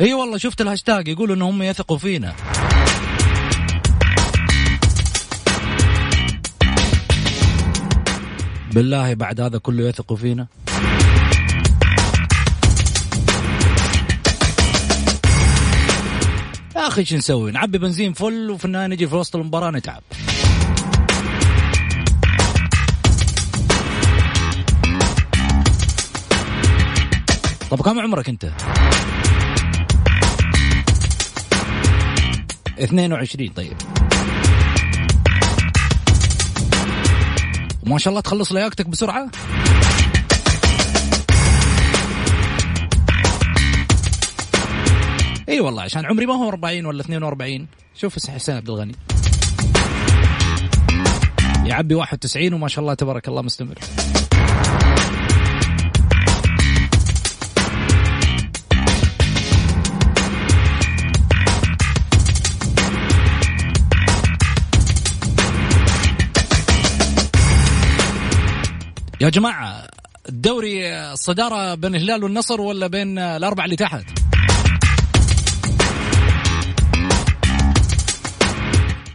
إي 0.00 0.14
والله 0.14 0.38
شفت 0.38 0.60
الهاشتاج 0.60 1.08
يقولوا 1.08 1.36
إنهم 1.36 1.62
يثقوا 1.62 1.98
فينا. 1.98 2.34
بالله 8.72 9.14
بعد 9.14 9.40
هذا 9.40 9.58
كله 9.58 9.88
يثقوا 9.88 10.16
فينا. 10.16 10.46
أخي 16.90 17.04
شو 17.04 17.16
نسوي؟ 17.16 17.52
نعبي 17.52 17.78
بنزين 17.78 18.12
فل 18.12 18.50
وفي 18.50 18.64
النهايه 18.64 18.86
نجي 18.86 19.06
في 19.06 19.14
وسط 19.16 19.36
المباراة 19.36 19.70
نتعب. 19.70 20.02
طب 27.70 27.82
كم 27.82 28.00
عمرك 28.00 28.28
انت؟ 28.28 28.50
22 32.78 33.48
طيب. 33.48 33.76
ما 37.86 37.98
شاء 37.98 38.10
الله 38.10 38.20
تخلص 38.20 38.52
لياقتك 38.52 38.88
بسرعة؟ 38.88 39.30
إي 45.50 45.60
والله 45.60 45.82
عشان 45.82 46.06
عمري 46.06 46.26
ما 46.26 46.34
هو 46.34 46.48
40 46.48 46.86
ولا 46.86 47.00
42 47.00 47.66
شوف 47.94 48.30
حسين 48.30 48.56
عبد 48.56 48.70
الغني. 48.70 48.94
يعبي 51.64 51.94
91 51.94 52.52
وما 52.52 52.68
شاء 52.68 52.82
الله 52.82 52.94
تبارك 52.94 53.28
الله 53.28 53.42
مستمر. 53.42 53.78
يا 69.20 69.28
جماعة 69.28 69.86
الدوري 70.28 70.94
الصدارة 71.12 71.74
بين 71.74 71.94
الهلال 71.94 72.24
والنصر 72.24 72.60
ولا 72.60 72.86
بين 72.86 73.18
الأربعة 73.18 73.64
اللي 73.64 73.76
تحت؟ 73.76 74.19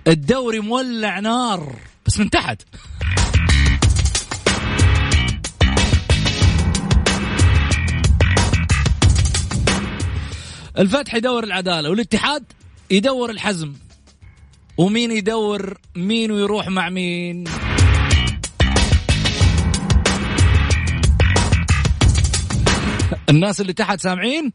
الدوري 0.08 0.60
مولع 0.60 1.20
نار 1.20 1.76
بس 2.06 2.20
من 2.20 2.30
تحت. 2.30 2.62
الفتح 10.78 11.16
يدور 11.16 11.44
العدالة 11.44 11.90
والاتحاد 11.90 12.44
يدور 12.92 13.30
الحزم. 13.30 13.74
ومين 14.78 15.12
يدور؟ 15.12 15.78
مين 15.96 16.32
ويروح 16.32 16.68
مع 16.68 16.90
مين؟ 16.90 17.44
الناس 23.30 23.62
اللي 23.62 23.74
تحت 23.74 24.00
سامعين؟ 24.00 24.52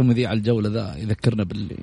أخي 0.00 0.08
مذيع 0.08 0.32
الجولة 0.32 0.70
ذا 0.70 0.96
يذكرنا 0.98 1.44
باللي. 1.44 1.76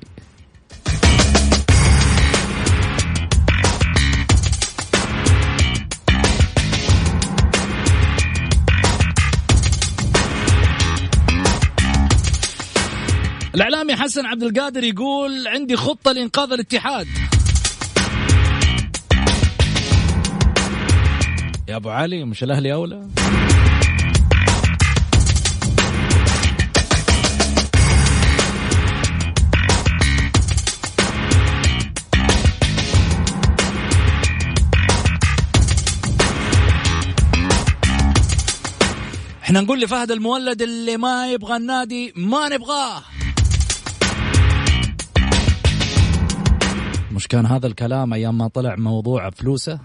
الإعلامي 13.54 13.96
حسن 13.96 14.26
عبد 14.26 14.42
القادر 14.42 14.84
يقول 14.84 15.48
عندي 15.48 15.76
خطة 15.76 16.12
لإنقاذ 16.12 16.52
الاتحاد. 16.52 17.06
يا 21.68 21.76
أبو 21.76 21.90
علي 21.90 22.24
مش 22.24 22.42
الأهلي 22.42 22.72
أولى؟ 22.72 23.08
إحنا 39.48 39.60
نقول 39.60 39.80
لفهد 39.80 40.10
المولد 40.10 40.62
اللي 40.62 40.96
ما 40.96 41.32
يبغى 41.32 41.56
النادي 41.56 42.12
ما 42.16 42.48
نبغاه. 42.48 43.02
مش 47.12 47.28
كان 47.28 47.46
هذا 47.46 47.66
الكلام 47.66 48.14
أيام 48.14 48.38
ما 48.38 48.48
طلع 48.48 48.76
موضوع 48.76 49.30
فلوسه؟ 49.30 49.80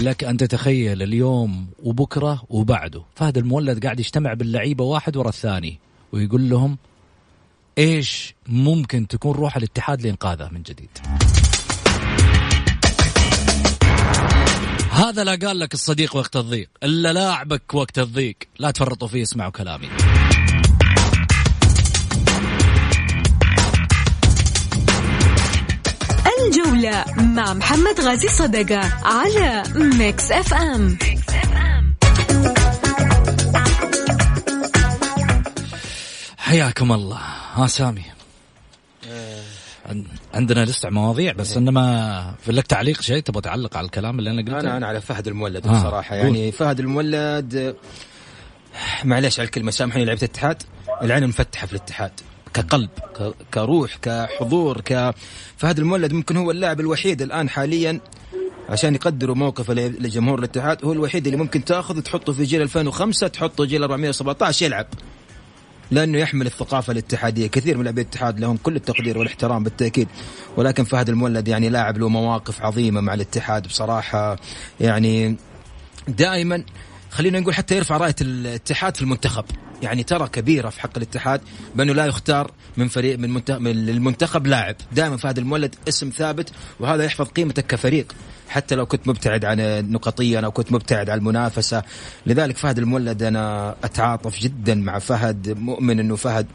لك 0.00 0.24
أن 0.24 0.36
تتخيل 0.36 1.02
اليوم 1.02 1.66
وبكرة 1.82 2.42
وبعده. 2.48 3.02
فهد 3.14 3.38
المولد 3.38 3.84
قاعد 3.84 4.00
يجتمع 4.00 4.34
باللعيبة 4.34 4.84
واحد 4.84 5.16
ورا 5.16 5.28
الثاني 5.28 5.78
ويقول 6.12 6.50
لهم 6.50 6.78
إيش 7.78 8.34
ممكن 8.46 9.06
تكون 9.06 9.32
روح 9.32 9.56
الاتحاد 9.56 10.02
لإنقاذه 10.02 10.48
من 10.52 10.62
جديد؟ 10.62 10.90
هذا 14.98 15.24
لا 15.24 15.38
قال 15.46 15.58
لك 15.58 15.74
الصديق 15.74 16.16
وقت 16.16 16.36
الضيق 16.36 16.68
إلا 16.82 17.12
لاعبك 17.12 17.74
وقت 17.74 17.98
الضيق. 17.98 18.36
لا 18.58 18.70
تفرطوا 18.70 19.08
فيه 19.08 19.22
اسمعوا 19.22 19.50
كلامي. 19.50 19.88
الجولة 26.46 27.04
مع 27.16 27.54
محمد 27.54 28.00
غازي 28.00 28.28
صدقة 28.28 28.80
على 29.04 29.62
Mix 29.74 30.32
FM. 30.32 30.98
حياكم 36.38 36.92
الله. 36.92 37.20
ها 37.54 37.66
سامي. 37.66 38.04
عن- 39.06 39.47
عندنا 40.34 40.64
لسه 40.64 40.90
مواضيع 40.90 41.32
بس 41.32 41.56
إنما 41.56 42.34
في 42.40 42.52
لك 42.52 42.66
تعليق 42.66 43.00
شيء 43.00 43.20
تبغى 43.20 43.42
تعلق 43.42 43.76
على 43.76 43.84
الكلام 43.84 44.18
اللي 44.18 44.30
أنا 44.30 44.42
قلته؟ 44.42 44.60
أنا 44.60 44.76
أنا 44.76 44.86
على 44.86 45.00
فهد 45.00 45.28
المولد 45.28 45.66
آه، 45.66 45.70
بصراحة. 45.80 46.16
قول. 46.16 46.24
يعني 46.26 46.52
فهد 46.52 46.80
المولد 46.80 47.76
معليش 49.04 49.40
على 49.40 49.46
الكلمة 49.46 49.70
سامحني 49.70 50.04
لعيبه 50.04 50.22
الاتحاد؟ 50.22 50.62
العين 51.02 51.26
مفتحة 51.26 51.66
في 51.66 51.72
الاتحاد. 51.72 52.10
كقلب. 52.54 52.90
كروح 53.54 53.96
كحضور 53.96 54.80
ك 54.80 55.14
فهد 55.56 55.78
المولد 55.78 56.12
ممكن 56.12 56.36
هو 56.36 56.50
اللاعب 56.50 56.80
الوحيد 56.80 57.22
الآن 57.22 57.48
حاليا 57.48 58.00
عشان 58.68 58.94
يقدروا 58.94 59.34
موقفه 59.36 59.74
لجمهور 59.74 60.38
الاتحاد. 60.38 60.84
هو 60.84 60.92
الوحيد 60.92 61.26
اللي 61.26 61.38
ممكن 61.38 61.64
تأخذ 61.64 62.00
تحطه 62.00 62.32
في 62.32 62.44
جيل 62.44 62.62
2005 62.62 63.28
تحطه 63.28 63.64
جيل 63.64 63.82
417 63.82 64.66
يلعب. 64.66 64.86
لأنه 65.90 66.18
يحمل 66.18 66.46
الثقافة 66.46 66.92
الاتحادية. 66.92 67.46
كثير 67.46 67.76
من 67.76 67.84
لاعبي 67.84 68.00
الاتحاد 68.00 68.40
لهم 68.40 68.56
كل 68.56 68.76
التقدير 68.76 69.18
والاحترام 69.18 69.64
بالتأكيد. 69.64 70.08
ولكن 70.56 70.84
فهد 70.84 71.08
المولد 71.08 71.48
يعني 71.48 71.68
لاعب 71.68 71.98
له 71.98 72.08
مواقف 72.08 72.62
عظيمة 72.62 73.00
مع 73.00 73.14
الاتحاد 73.14 73.66
بصراحة. 73.66 74.36
يعني 74.80 75.36
دائما 76.08 76.64
خلينا 77.10 77.40
نقول 77.40 77.54
حتى 77.54 77.76
يرفع 77.76 77.96
رايه 77.96 78.16
الاتحاد 78.20 78.96
في 78.96 79.02
المنتخب. 79.02 79.44
يعني 79.82 80.02
ترى 80.02 80.28
كبيرة 80.28 80.68
في 80.68 80.80
حق 80.80 80.90
الاتحاد 80.96 81.40
بأنه 81.74 81.92
لا 81.92 82.06
يختار 82.06 82.50
من 82.76 82.88
فريق 82.88 83.18
من, 83.18 83.30
منتخب 83.30 83.60
من 83.60 83.70
المنتخب 83.70 84.46
لاعب. 84.46 84.76
دائما 84.92 85.16
فهد 85.16 85.38
المولد 85.38 85.74
اسم 85.88 86.10
ثابت 86.10 86.50
وهذا 86.80 87.04
يحفظ 87.04 87.26
قيمتك 87.26 87.66
كفريق. 87.66 88.12
حتى 88.48 88.74
لو 88.74 88.86
كنت 88.86 89.08
مبتعد 89.08 89.44
عن 89.44 89.90
نقطيا 89.90 90.40
أو 90.40 90.50
كنت 90.50 90.72
مبتعد 90.72 91.10
عن 91.10 91.18
المنافسة. 91.18 91.82
لذلك 92.26 92.56
فهد 92.56 92.78
المولد 92.78 93.22
أنا 93.22 93.74
أتعاطف 93.84 94.38
جدا 94.38 94.74
مع 94.74 94.98
فهد 94.98 95.58
مؤمن 95.58 96.00
أنه 96.00 96.16
فهد 96.16 96.46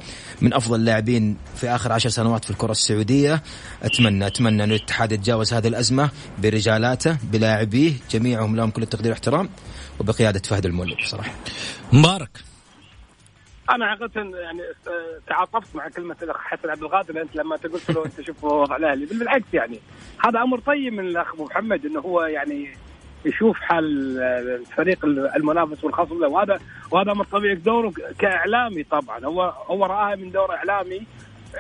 من 0.41 0.53
أفضل 0.53 0.75
اللاعبين 0.75 1.37
في 1.55 1.69
آخر 1.69 1.91
عشر 1.91 2.09
سنوات 2.09 2.45
في 2.45 2.51
الكرة 2.51 2.71
السعودية. 2.71 3.43
اتمنى 3.83 4.27
أتمنى 4.27 4.63
انه 4.63 4.75
الاتحاد 4.75 5.11
يتجاوز 5.11 5.53
هذه 5.53 5.67
الأزمة 5.67 6.09
برجالاته 6.41 7.17
بلاعبيه 7.31 7.93
جميعهم 8.11 8.55
لهم 8.55 8.69
كل 8.69 8.83
التقدير 8.83 9.11
والاحترام 9.11 9.49
وبقيادة 9.99 10.41
فهد 10.45 10.65
المولد 10.65 10.97
بصراحة. 10.97 11.33
مبارك. 11.93 12.52
أنا 13.69 13.95
حقيقه 13.95 14.21
يعني 14.21 14.61
آه، 14.61 15.19
تعاطفت 15.27 15.75
مع 15.75 15.89
كلمة 15.89 16.15
الأخ 16.21 16.37
حسن 16.37 16.69
عبد 16.69 16.83
القادر 16.83 17.21
أنت 17.21 17.35
لما 17.35 17.55
أنت 17.55 17.67
قلت 17.67 17.89
له 17.91 18.05
أنت 18.05 18.21
شوف 18.21 18.43
وضع 18.43 18.75
الأهلي. 18.75 19.05
بالعكس 19.05 19.53
يعني 19.53 19.79
هذا 20.25 20.41
أمر 20.41 20.59
طيب 20.59 20.93
من 20.93 21.07
الأخ 21.07 21.33
أبو 21.33 21.45
محمد 21.45 21.85
إنه 21.85 21.99
هو 21.99 22.21
يعني 22.21 22.69
يشوف 23.25 23.59
حال 23.59 24.17
آه، 24.19 24.55
الفريق 24.55 25.05
المنافس 25.05 25.83
والخصم 25.83 26.19
له. 26.21 26.27
وهذا 26.27 26.59
وهذا 26.91 27.11
أمر 27.11 27.25
طبيعي 27.25 27.55
دوره 27.55 27.93
كإعلامي 28.19 28.83
طبعا. 28.83 29.25
هو 29.25 29.41
هو 29.67 29.85
راها 29.85 30.15
من 30.15 30.31
دور 30.31 30.55
إعلامي 30.55 31.07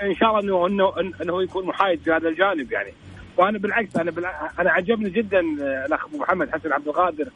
إن 0.03 0.15
شاء 0.15 0.39
الله 0.39 0.67
إنه 0.67 0.67
إنه 0.99 1.13
إنه 1.21 1.43
يكون 1.43 1.65
محايد 1.65 2.01
في 2.01 2.11
هذا 2.11 2.29
الجانب 2.29 2.71
يعني. 2.71 2.93
وأنا 3.37 3.57
بالعكس 3.59 3.95
أنا 3.95 4.11
بالع... 4.11 4.51
أنا 4.59 4.71
عجبني 4.71 5.09
جدا 5.09 5.39
آه، 5.39 5.85
الأخ 5.85 6.05
أبو 6.05 6.17
محمد 6.17 6.49
حسن 6.51 6.73
عبد 6.73 6.87
القادر 6.87 7.27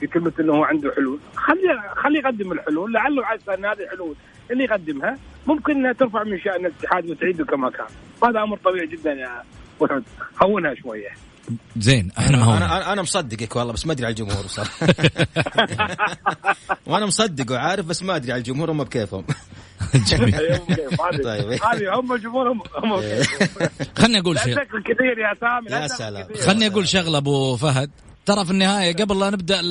في 0.00 0.06
كلمة 0.06 0.32
إنه 0.40 0.52
هو 0.52 0.64
عنده 0.64 0.92
حلول. 0.96 1.18
خليه 1.36 1.94
خليه 1.96 2.18
يقدم 2.18 2.52
الحلول. 2.52 2.92
لعله 2.92 3.26
عسى 3.26 3.54
إن 3.54 3.64
هذه 3.64 3.82
الحلول 3.84 4.14
اللي 4.50 4.64
يقدمها 4.64 5.18
ممكن 5.46 5.72
إنها 5.72 5.92
ترفع 5.92 6.22
من 6.24 6.40
شأن 6.40 6.66
الاتحاد 6.66 7.10
وتعيده 7.10 7.44
كما 7.44 7.70
كان. 7.70 7.86
وهذا 8.22 8.42
أمر 8.42 8.56
طبيعي 8.64 8.86
جدا 8.86 9.12
يا 9.12 9.42
وحود 9.80 10.04
هونها 10.42 10.74
شوية. 10.74 11.08
زين 11.76 12.10
إحنا 12.18 12.36
أنا 12.36 12.56
أنا, 12.56 12.92
أنا 12.92 13.02
مصدقك 13.02 13.56
والله 13.56 13.72
بس 13.72 13.86
ما 13.86 13.92
أدري 13.92 14.06
على 14.06 14.12
الجمهور 14.12 14.44
بصراحه 14.44 14.86
وأنا 16.86 17.06
مصدق 17.06 17.52
وعارف 17.52 17.86
بس 17.86 18.02
ما 18.02 18.16
أدري 18.16 18.32
على 18.32 18.38
الجمهور 18.38 18.70
هم 18.70 18.84
بكيفهم. 18.84 19.24
جميل. 20.08 20.32
طيب. 21.24 21.50
هذه 21.50 21.94
هم 22.00 22.16
جمهورهم 22.16 22.62
هم 22.84 23.00
خلني 23.98 24.18
أقول 24.18 24.38
شيء. 24.38 24.54
كثير 24.64 25.18
يا 25.18 25.34
سامي 25.40 25.82
يا 25.82 25.86
سلام. 25.86 26.28
خلني 26.46 26.66
أقول 26.66 26.88
شغلة 26.88 27.18
أبو 27.18 27.56
فهد. 27.56 27.90
ترى 28.26 28.44
في 28.44 28.50
النهاية 28.50 28.96
قبل 28.96 29.20
لا 29.20 29.30
نبدأ 29.30 29.62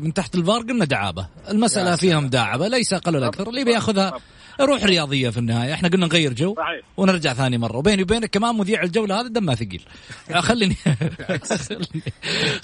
من 0.00 0.14
تحت 0.14 0.34
الفار 0.34 0.60
قلنا 0.62 0.84
دعابة. 0.84 1.26
المسألة 1.50 1.96
فيها 1.96 2.20
مداعبه 2.20 2.68
ليس 2.68 2.92
أقل 2.92 3.16
ولا 3.16 3.26
أكثر 3.26 3.48
اللي 3.48 3.64
بياخذها 3.64 4.20
روح 4.60 4.84
رياضية 4.84 5.30
في 5.30 5.38
النهاية. 5.38 5.74
إحنا 5.74 5.88
قلنا 5.88 6.06
نغير 6.06 6.32
جو. 6.32 6.54
ونرجع 6.96 7.34
ثاني 7.34 7.58
مرة. 7.58 7.76
وبيني 7.76 8.02
وبينك 8.02 8.30
كمان 8.30 8.54
مذيع 8.54 8.82
الجولة 8.82 9.20
هذا 9.20 9.28
دمه 9.28 9.54
ثقيل. 9.54 9.82
خليني 10.48 10.76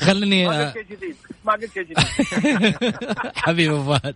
خليني 0.01 0.47
ما 0.47 0.65
قلت 0.65 0.75
شيء 0.75 0.97
جديد. 0.97 1.17
ما 1.45 1.53
قلت 1.53 1.71
شيء 1.75 1.83
جديد. 1.83 1.99
حبيبي 3.45 3.85
فهد. 3.85 4.15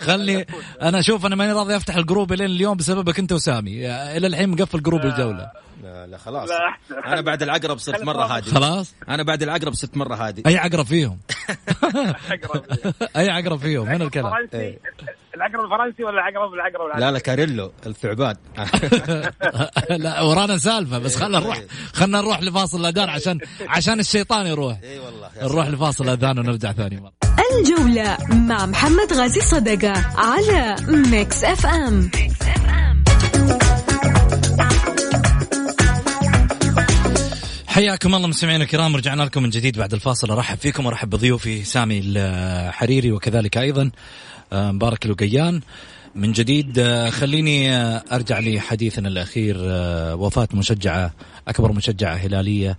خلني 0.00 0.46
أنا 0.82 0.98
أشوف 0.98 1.26
أنا 1.26 1.36
ماني 1.36 1.52
راضي 1.52 1.76
أفتح 1.76 1.96
ال 1.96 2.02
group 2.02 2.32
لين 2.32 2.46
اليوم 2.50 2.76
بسببك 2.76 3.18
أنت 3.18 3.32
وسامي. 3.32 3.86
إلى 4.16 4.26
الحين 4.26 4.48
مقفل 4.48 4.82
group 4.82 5.00
الجولة. 5.00 5.67
لا 5.82 6.06
لا 6.06 6.18
خلاص. 6.18 6.48
لا،. 6.48 6.76
أنا 7.06 7.20
بعد 7.20 7.42
العقرب 7.42 7.78
صرت 7.78 8.02
مرة 8.02 8.24
هادي. 8.24 8.50
خلاص. 8.50 8.94
أنا 9.08 9.22
بعد 9.22 9.42
العقرب 9.42 9.74
صرت 9.74 9.96
مرة 9.96 10.14
هادي. 10.14 10.42
أي 10.46 10.56
عقرب 10.56 10.86
فيهم؟ 10.86 11.18
العقرب. 11.94 12.64
أي 13.16 13.30
عقرب 13.30 13.58
فيهم؟ 13.58 13.86
هنا 13.86 14.04
الكلام؟ 14.04 14.26
الفرنسي. 14.26 14.78
العقرب 15.34 15.64
الفرنسي 15.64 16.04
ولا 16.04 16.14
العقرب 16.14 16.54
العقرب 16.54 16.86
العقرب 16.86 17.00
لا 17.00 17.10
لا 17.10 17.18
كاريلو 17.18 17.72
الثعبان. 17.86 18.36
لا 20.04 20.22
ورانا 20.22 20.58
سالفة 20.58 20.98
بس 20.98 21.16
خلنا 21.16 21.38
نروح 21.40 21.62
خلنا 21.92 22.20
نروح 22.20 22.42
لفاصل 22.42 22.80
الأذان 22.80 23.08
عشان 23.08 23.38
عشان 23.76 24.00
الشيطان 24.00 24.46
يروح. 24.46 24.78
إي 24.82 24.98
والله 24.98 25.30
نروح 25.42 25.68
لفاصل 25.68 26.04
الأذان 26.04 26.38
ونرجع 26.38 26.72
ثاني 26.72 27.00
مرة. 27.00 27.12
الجولة 27.52 28.16
مع 28.30 28.66
محمد 28.66 29.12
غازي 29.12 29.40
صدقة 29.40 29.92
على 30.16 30.76
Mix 30.88 31.44
FM 31.44 32.10
حياكم 37.78 38.14
الله 38.14 38.28
مستمعينا 38.28 38.64
الكرام 38.64 38.96
رجعنا 38.96 39.22
لكم 39.22 39.42
من 39.42 39.50
جديد 39.50 39.78
بعد 39.78 39.94
الفاصل. 39.94 40.30
أرحب 40.30 40.58
فيكم 40.58 40.86
وارحب 40.86 41.10
بضيوفي 41.10 41.64
سامي 41.64 42.02
الحريري 42.04 43.12
وكذلك 43.12 43.58
أيضا 43.58 43.90
آه، 44.52 44.70
مبارك 44.70 45.06
الوقيان. 45.06 45.60
من 46.14 46.32
جديد 46.32 46.78
آه، 46.78 47.10
خليني 47.10 47.76
آه، 47.76 48.04
أرجع 48.12 48.40
لحديثنا 48.40 49.08
الأخير 49.08 49.56
وفاة 50.18 50.48
مشجعة 50.54 51.12
أكبر 51.48 51.72
مشجعة 51.72 52.14
هلالية 52.14 52.78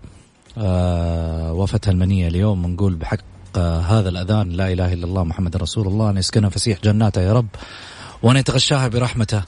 وفتها 1.53 1.91
المنية 1.91 2.27
اليوم. 2.27 2.67
نقول 2.67 2.95
بحق 2.95 3.19
هذا 3.57 4.09
الأذان 4.09 4.49
لا 4.49 4.71
إله 4.73 4.93
إلا 4.93 5.05
الله 5.05 5.23
محمد 5.23 5.57
رسول 5.57 5.87
الله 5.87 6.09
ان 6.09 6.17
يسكنها 6.17 6.49
فسيح 6.49 6.79
جناته 6.83 7.21
يا 7.21 7.33
رب 7.33 7.47
وان 8.23 8.37
يتغشاها 8.37 8.87
برحمته. 8.87 9.43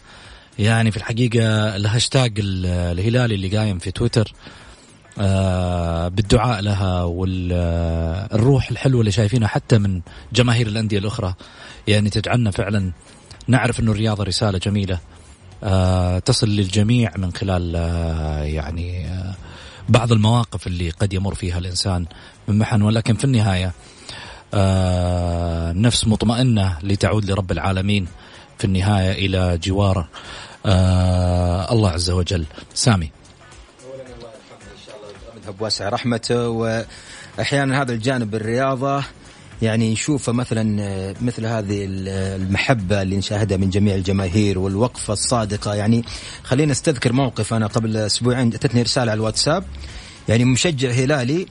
يعني 0.59 0.91
في 0.91 0.97
الحقيقة 0.97 1.75
الهاشتاج 1.75 2.39
ال- 2.39 2.65
الهلالي 2.65 3.35
اللي 3.35 3.57
قايم 3.57 3.79
في 3.79 3.91
تويتر 3.91 4.33
بالدعاء 6.09 6.61
لها 6.61 7.03
والروح 7.03 8.71
الحلوة 8.71 8.99
اللي 8.99 9.11
شايفينها 9.11 9.47
حتى 9.47 9.77
من 9.77 10.01
جماهير 10.33 10.67
الأندية 10.67 10.97
الأخرى. 10.97 11.33
يعني 11.87 12.09
تجعلنا 12.09 12.51
فعلا 12.51 12.91
نعرف 13.47 13.79
إنه 13.79 13.91
الرياضة 13.91 14.23
رسالة 14.23 14.57
جميلة 14.57 14.99
آه، 15.63 16.19
تصل 16.19 16.47
للجميع 16.49 17.11
من 17.17 17.33
خلال 17.33 17.73
آه، 17.75 18.43
يعني 18.43 19.07
آه، 19.07 19.33
بعض 19.89 20.11
المواقف 20.11 20.67
اللي 20.67 20.89
قد 20.89 21.13
يمر 21.13 21.35
فيها 21.35 21.57
الإنسان 21.57 22.05
من 22.47 22.57
محن. 22.57 22.81
ولكن 22.81 23.13
في 23.13 23.23
النهاية 23.23 23.71
آه، 24.53 25.71
نفس 25.71 26.07
مطمئنة 26.07 26.77
لتعود 26.83 27.25
لرب 27.31 27.51
العالمين 27.51 28.07
في 28.57 28.65
النهاية 28.65 29.11
إلى 29.25 29.57
جوار 29.57 30.07
آه، 30.65 31.73
الله 31.73 31.89
عز 31.89 32.09
وجل. 32.09 32.45
سامي. 32.73 33.11
منها 35.41 35.51
بواسع 35.51 35.89
رحمته 35.89 36.49
وأحيانا 36.49 37.81
هذا 37.81 37.93
الجانب 37.93 38.35
الرياضة 38.35 39.03
يعني 39.61 39.91
نشوف 39.91 40.29
مثلا 40.29 40.81
آه، 40.81 41.15
مثل 41.21 41.45
هذه 41.45 41.85
المحبة 41.89 43.01
اللي 43.01 43.17
نشاهدها 43.17 43.57
من 43.57 43.69
جميع 43.69 43.95
الجماهير 43.95 44.59
والوقفة 44.59 45.13
الصادقة. 45.13 45.75
يعني 45.75 46.03
خلينا 46.43 46.71
نستذكر 46.71 47.13
موقف 47.13 47.53
أنا 47.53 47.67
قبل 47.67 47.97
أسبوعين 47.97 48.49
جتني 48.49 48.81
رسالة 48.81 49.11
على 49.11 49.19
الواتساب. 49.19 49.63
يعني 50.29 50.45
مشجع 50.45 50.89
هلالي 50.89 51.45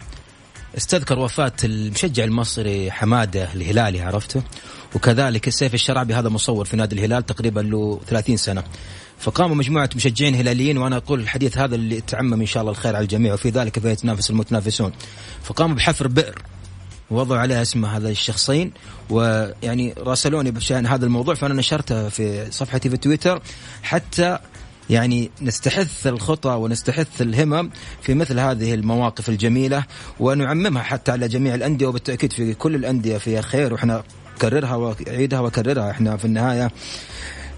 استذكر 0.77 1.19
وفاة 1.19 1.53
المشجع 1.65 2.25
المصري 2.25 2.91
حمادة 2.91 3.53
الهلالي 3.55 4.01
عرفته؟ 4.01 4.43
وكذلك 4.95 5.49
السيف 5.49 5.75
الشرعبي 5.75 6.15
هذا 6.15 6.29
مصور 6.29 6.65
في 6.65 6.77
نادي 6.77 6.95
الهلال 6.95 7.27
تقريبا 7.27 7.61
له 7.61 8.01
30 8.09 8.37
سنة. 8.37 8.63
فقاموا 9.19 9.57
مجموعة 9.57 9.91
مشجعين 9.97 10.35
هلاليين 10.35 10.79
وأنا 10.79 10.97
أقول 10.97 11.21
الحديث 11.21 11.59
هذا 11.59 11.75
اللي 11.75 12.01
تعمم 12.01 12.41
إن 12.41 12.47
شاء 12.47 12.61
الله 12.61 12.73
الخير 12.73 12.97
على 12.97 13.03
الجميع 13.03 13.35
وفي 13.35 13.51
ذلك 13.51 13.79
فيتنافس 13.79 14.31
المتنافسون. 14.31 14.93
فقاموا 15.43 15.77
بحفر 15.77 16.09
بئر 16.09 16.43
ووضعوا 17.11 17.41
عليها 17.41 17.63
اسم 17.63 17.85
هذا 17.85 18.09
الشخصين 18.09 18.73
ويعني 19.11 19.95
راسلوني 19.99 20.51
بشأن 20.51 20.87
هذا 20.87 21.05
الموضوع 21.05 21.35
فأنا 21.35 21.55
نشرته 21.55 22.09
في 22.09 22.51
صفحتي 22.51 22.91
في 22.91 22.97
تويتر 22.97 23.43
حتى 23.83 24.39
يعني 24.91 25.31
نستحث 25.43 26.07
الخطى 26.07 26.49
ونستحث 26.49 27.23
الهمم 27.23 27.71
في 28.03 28.15
مثل 28.15 28.41
هذه 28.41 28.75
المواقف 28.75 29.29
الجميلة 29.29 29.85
ونعممها 30.21 30.83
حتى 30.83 31.13
على 31.13 31.29
جميع 31.29 31.55
الأندية 31.55 31.87
وبالتأكيد 31.87 32.33
في 32.33 32.55
كل 32.55 32.75
الأندية 32.75 33.19
فيها 33.19 33.41
خير 33.41 33.73
وإحنا 33.73 34.03
كررها 34.41 34.75
وأعيدها 34.75 35.41
واكررها 35.41 35.91
إحنا 35.91 36.17
في 36.17 36.25
النهاية 36.25 36.71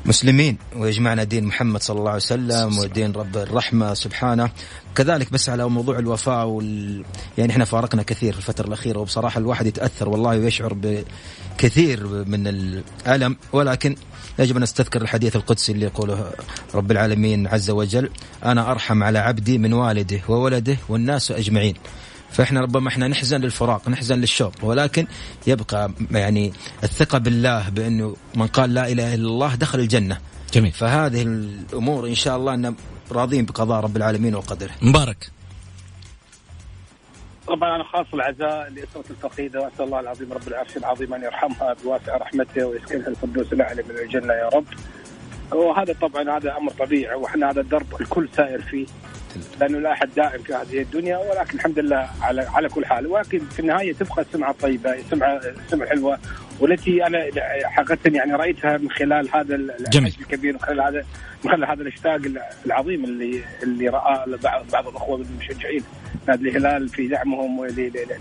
مسلمين 0.06 0.56
ويجمعنا 0.76 1.24
دين 1.24 1.44
محمد 1.44 1.82
صلى 1.82 1.98
الله 1.98 2.10
عليه 2.10 2.16
وسلم 2.22 2.78
ودين 2.78 3.12
رب 3.12 3.36
الرحمة 3.36 3.94
سبحانه. 3.94 4.50
كذلك 4.94 5.32
بس 5.32 5.48
على 5.48 5.68
موضوع 5.68 5.98
الوفاء 5.98 6.46
وال... 6.46 7.04
يعني 7.38 7.52
إحنا 7.52 7.64
فارقنا 7.64 8.02
كثير 8.02 8.32
في 8.32 8.38
الفترة 8.38 8.66
الأخيرة 8.66 8.98
وبصراحة 8.98 9.38
الواحد 9.38 9.66
يتأثر 9.66 10.08
والله 10.08 10.30
ويشعر 10.38 10.74
بكثير 10.74 12.06
من 12.06 12.46
الألم 12.46 13.36
ولكن 13.52 13.96
يجب 14.38 14.56
أن 14.56 14.62
نستذكر 14.62 15.02
الحديث 15.02 15.36
القدسي 15.36 15.72
اللي 15.72 15.84
يقوله 15.86 16.32
رب 16.74 16.90
العالمين 16.90 17.46
عز 17.46 17.70
وجل 17.70 18.10
أنا 18.44 18.70
أرحم 18.70 19.02
على 19.02 19.18
عبدي 19.18 19.58
من 19.58 19.72
والده 19.72 20.20
وولده 20.28 20.76
والناس 20.88 21.30
أجمعين. 21.30 21.74
فإحنا 22.30 22.60
ربما 22.60 22.88
إحنا 22.88 23.08
نحزن 23.08 23.40
للفراق 23.40 23.88
نحزن 23.88 24.20
للشوق 24.20 24.52
ولكن 24.62 25.06
يبقى 25.46 25.90
يعني 26.10 26.52
الثقة 26.84 27.18
بالله 27.18 27.68
بأنه 27.68 28.16
من 28.34 28.46
قال 28.46 28.74
لا 28.74 28.92
إله 28.92 29.14
إلا 29.14 29.28
الله 29.28 29.54
دخل 29.54 29.80
الجنة. 29.80 30.18
جميل. 30.54 30.72
فهذه 30.72 31.22
الأمور 31.22 32.06
إن 32.06 32.14
شاء 32.14 32.36
الله 32.36 32.54
إن 32.54 32.74
راضين 33.12 33.44
بقضاء 33.44 33.80
رب 33.80 33.96
العالمين 33.96 34.34
وقدره. 34.34 34.70
مبارك. 34.82 35.30
طبعا 37.46 37.76
أنا 37.76 37.84
خاص 37.84 38.06
العزاء 38.14 38.70
لاسره 38.70 39.04
الفقيدة 39.10 39.60
وأسأل 39.60 39.84
الله 39.84 40.00
العظيم 40.00 40.32
رب 40.32 40.48
العرش 40.48 40.76
العظيم 40.76 41.14
أن 41.14 41.22
يرحمها 41.22 41.76
بواسع 41.84 42.16
رحمته 42.16 42.66
ويسكنها 42.66 43.08
الفردوس 43.08 43.52
الأعلى 43.52 43.82
من 43.82 43.96
الجنة 43.98 44.32
يا 44.34 44.48
رب. 44.48 44.64
وهذا 45.52 45.94
طبعا 46.00 46.36
هذا 46.38 46.56
أمر 46.56 46.70
طبيعي 46.72 47.14
وإحنا 47.14 47.50
هذا 47.50 47.60
الدرب 47.60 48.00
الكل 48.00 48.28
سائر 48.36 48.62
فيه. 48.62 48.86
لأنه 49.60 49.78
لا 49.78 49.92
أحد 49.92 50.08
دائم 50.16 50.42
في 50.42 50.54
هذه 50.54 50.82
الدنيا 50.82 51.16
ولكن 51.18 51.58
الحمد 51.58 51.78
لله 51.78 52.08
على 52.22 52.40
على 52.40 52.68
كل 52.68 52.86
حال. 52.86 53.06
ولكن 53.06 53.38
في 53.38 53.60
النهاية 53.60 53.92
تبقى 53.92 54.22
السمعة 54.22 54.50
الطيبة 54.50 54.92
السمعة 54.94 55.40
السمعة 55.66 55.84
الحلوه 55.84 56.18
والتي 56.60 57.06
أنا 57.06 57.24
حقيقة 57.64 57.98
يعني 58.06 58.32
رأيتها 58.34 58.76
من 58.78 58.90
خلال 58.90 59.28
هذا 59.34 59.60
جميل. 59.90 60.14
الكبير 60.20 60.52
من 60.52 60.60
خلال 60.60 60.80
هذا 60.80 61.04
من 61.44 61.50
خلال 61.50 61.64
هذا 61.64 61.82
الإشتاق 61.82 62.20
العظيم 62.66 63.04
اللي 63.04 63.44
اللي 63.62 63.88
رأى 63.88 64.36
بعض 64.42 64.64
بعض 64.72 64.88
الأخوة 64.88 65.16
من 65.16 65.24
المشجعين 65.24 65.82
نادي 66.28 66.48
الهلال 66.48 66.88
في 66.88 67.08
دعمهم 67.08 67.66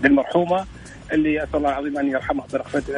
للمرحومة. 0.04 0.66
اللي 1.12 1.44
أسأل 1.44 1.56
الله 1.56 1.68
العظيم 1.68 1.98
أن 1.98 2.10
يرحمها 2.10 2.46
برحمته 2.52 2.92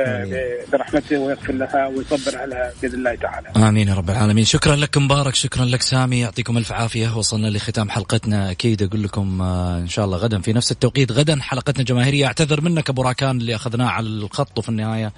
برحمته 0.72 1.18
ويغفر 1.18 1.52
لها 1.52 1.86
ويصبر 1.86 2.38
عليها 2.38 2.72
بإذن 2.82 2.94
الله 2.94 3.14
تعالى. 3.14 3.68
آمين 3.68 3.88
يا 3.88 3.94
رب 3.94 4.11
العالمين، 4.11 4.44
شكرا 4.44 4.76
لك 4.76 4.98
مبارك، 4.98 5.34
شكرا 5.34 5.64
لك 5.64 5.82
سامي، 5.82 6.20
يعطيكم 6.20 6.59
ألف 6.59 6.72
عافية، 6.72 7.16
وصلنا 7.16 7.46
لختام 7.46 7.90
حلقتنا. 7.90 8.50
أكيد 8.50 8.82
أقول 8.82 9.02
لكم 9.02 9.42
آه، 9.42 9.78
إن 9.78 9.88
شاء 9.88 10.05
الله 10.05 10.18
غدا 10.18 10.40
في 10.40 10.52
نفس 10.52 10.72
التوقيت، 10.72 11.12
غدا 11.12 11.38
حلقتنا 11.40 11.84
جماهيريه، 11.84 12.26
أعتذر 12.26 12.61
منك 12.61 12.90
أبو 12.90 13.02
راكان 13.02 13.40
اللي 13.40 13.55
أخذناه 13.55 13.88
على 13.88 14.07
الخط 14.07 14.59
وفي 14.59 14.68
النهاية 14.68 15.12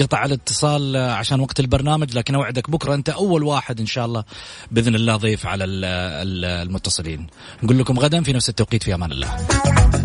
قطع 0.00 0.24
الاتصال 0.24 0.96
آه، 0.96 1.12
عشان 1.12 1.40
وقت 1.40 1.60
البرنامج، 1.60 2.16
لكن 2.16 2.34
أوعدك 2.34 2.70
بكرة 2.70 2.94
أنت 2.94 3.08
أول 3.08 3.42
واحد 3.42 3.80
إن 3.80 3.86
شاء 3.86 4.04
الله 4.04 4.24
بإذن 4.70 4.94
الله 4.94 5.16
ضيف 5.16 5.46
على 5.46 5.64
المتصلين. 5.64 7.26
نقول 7.62 7.78
لكم 7.78 7.98
غدا 7.98 8.22
في 8.22 8.32
نفس 8.32 8.48
التوقيت. 8.48 8.80
في 8.80 8.94
أمان 8.94 9.12
الله. 9.12 9.99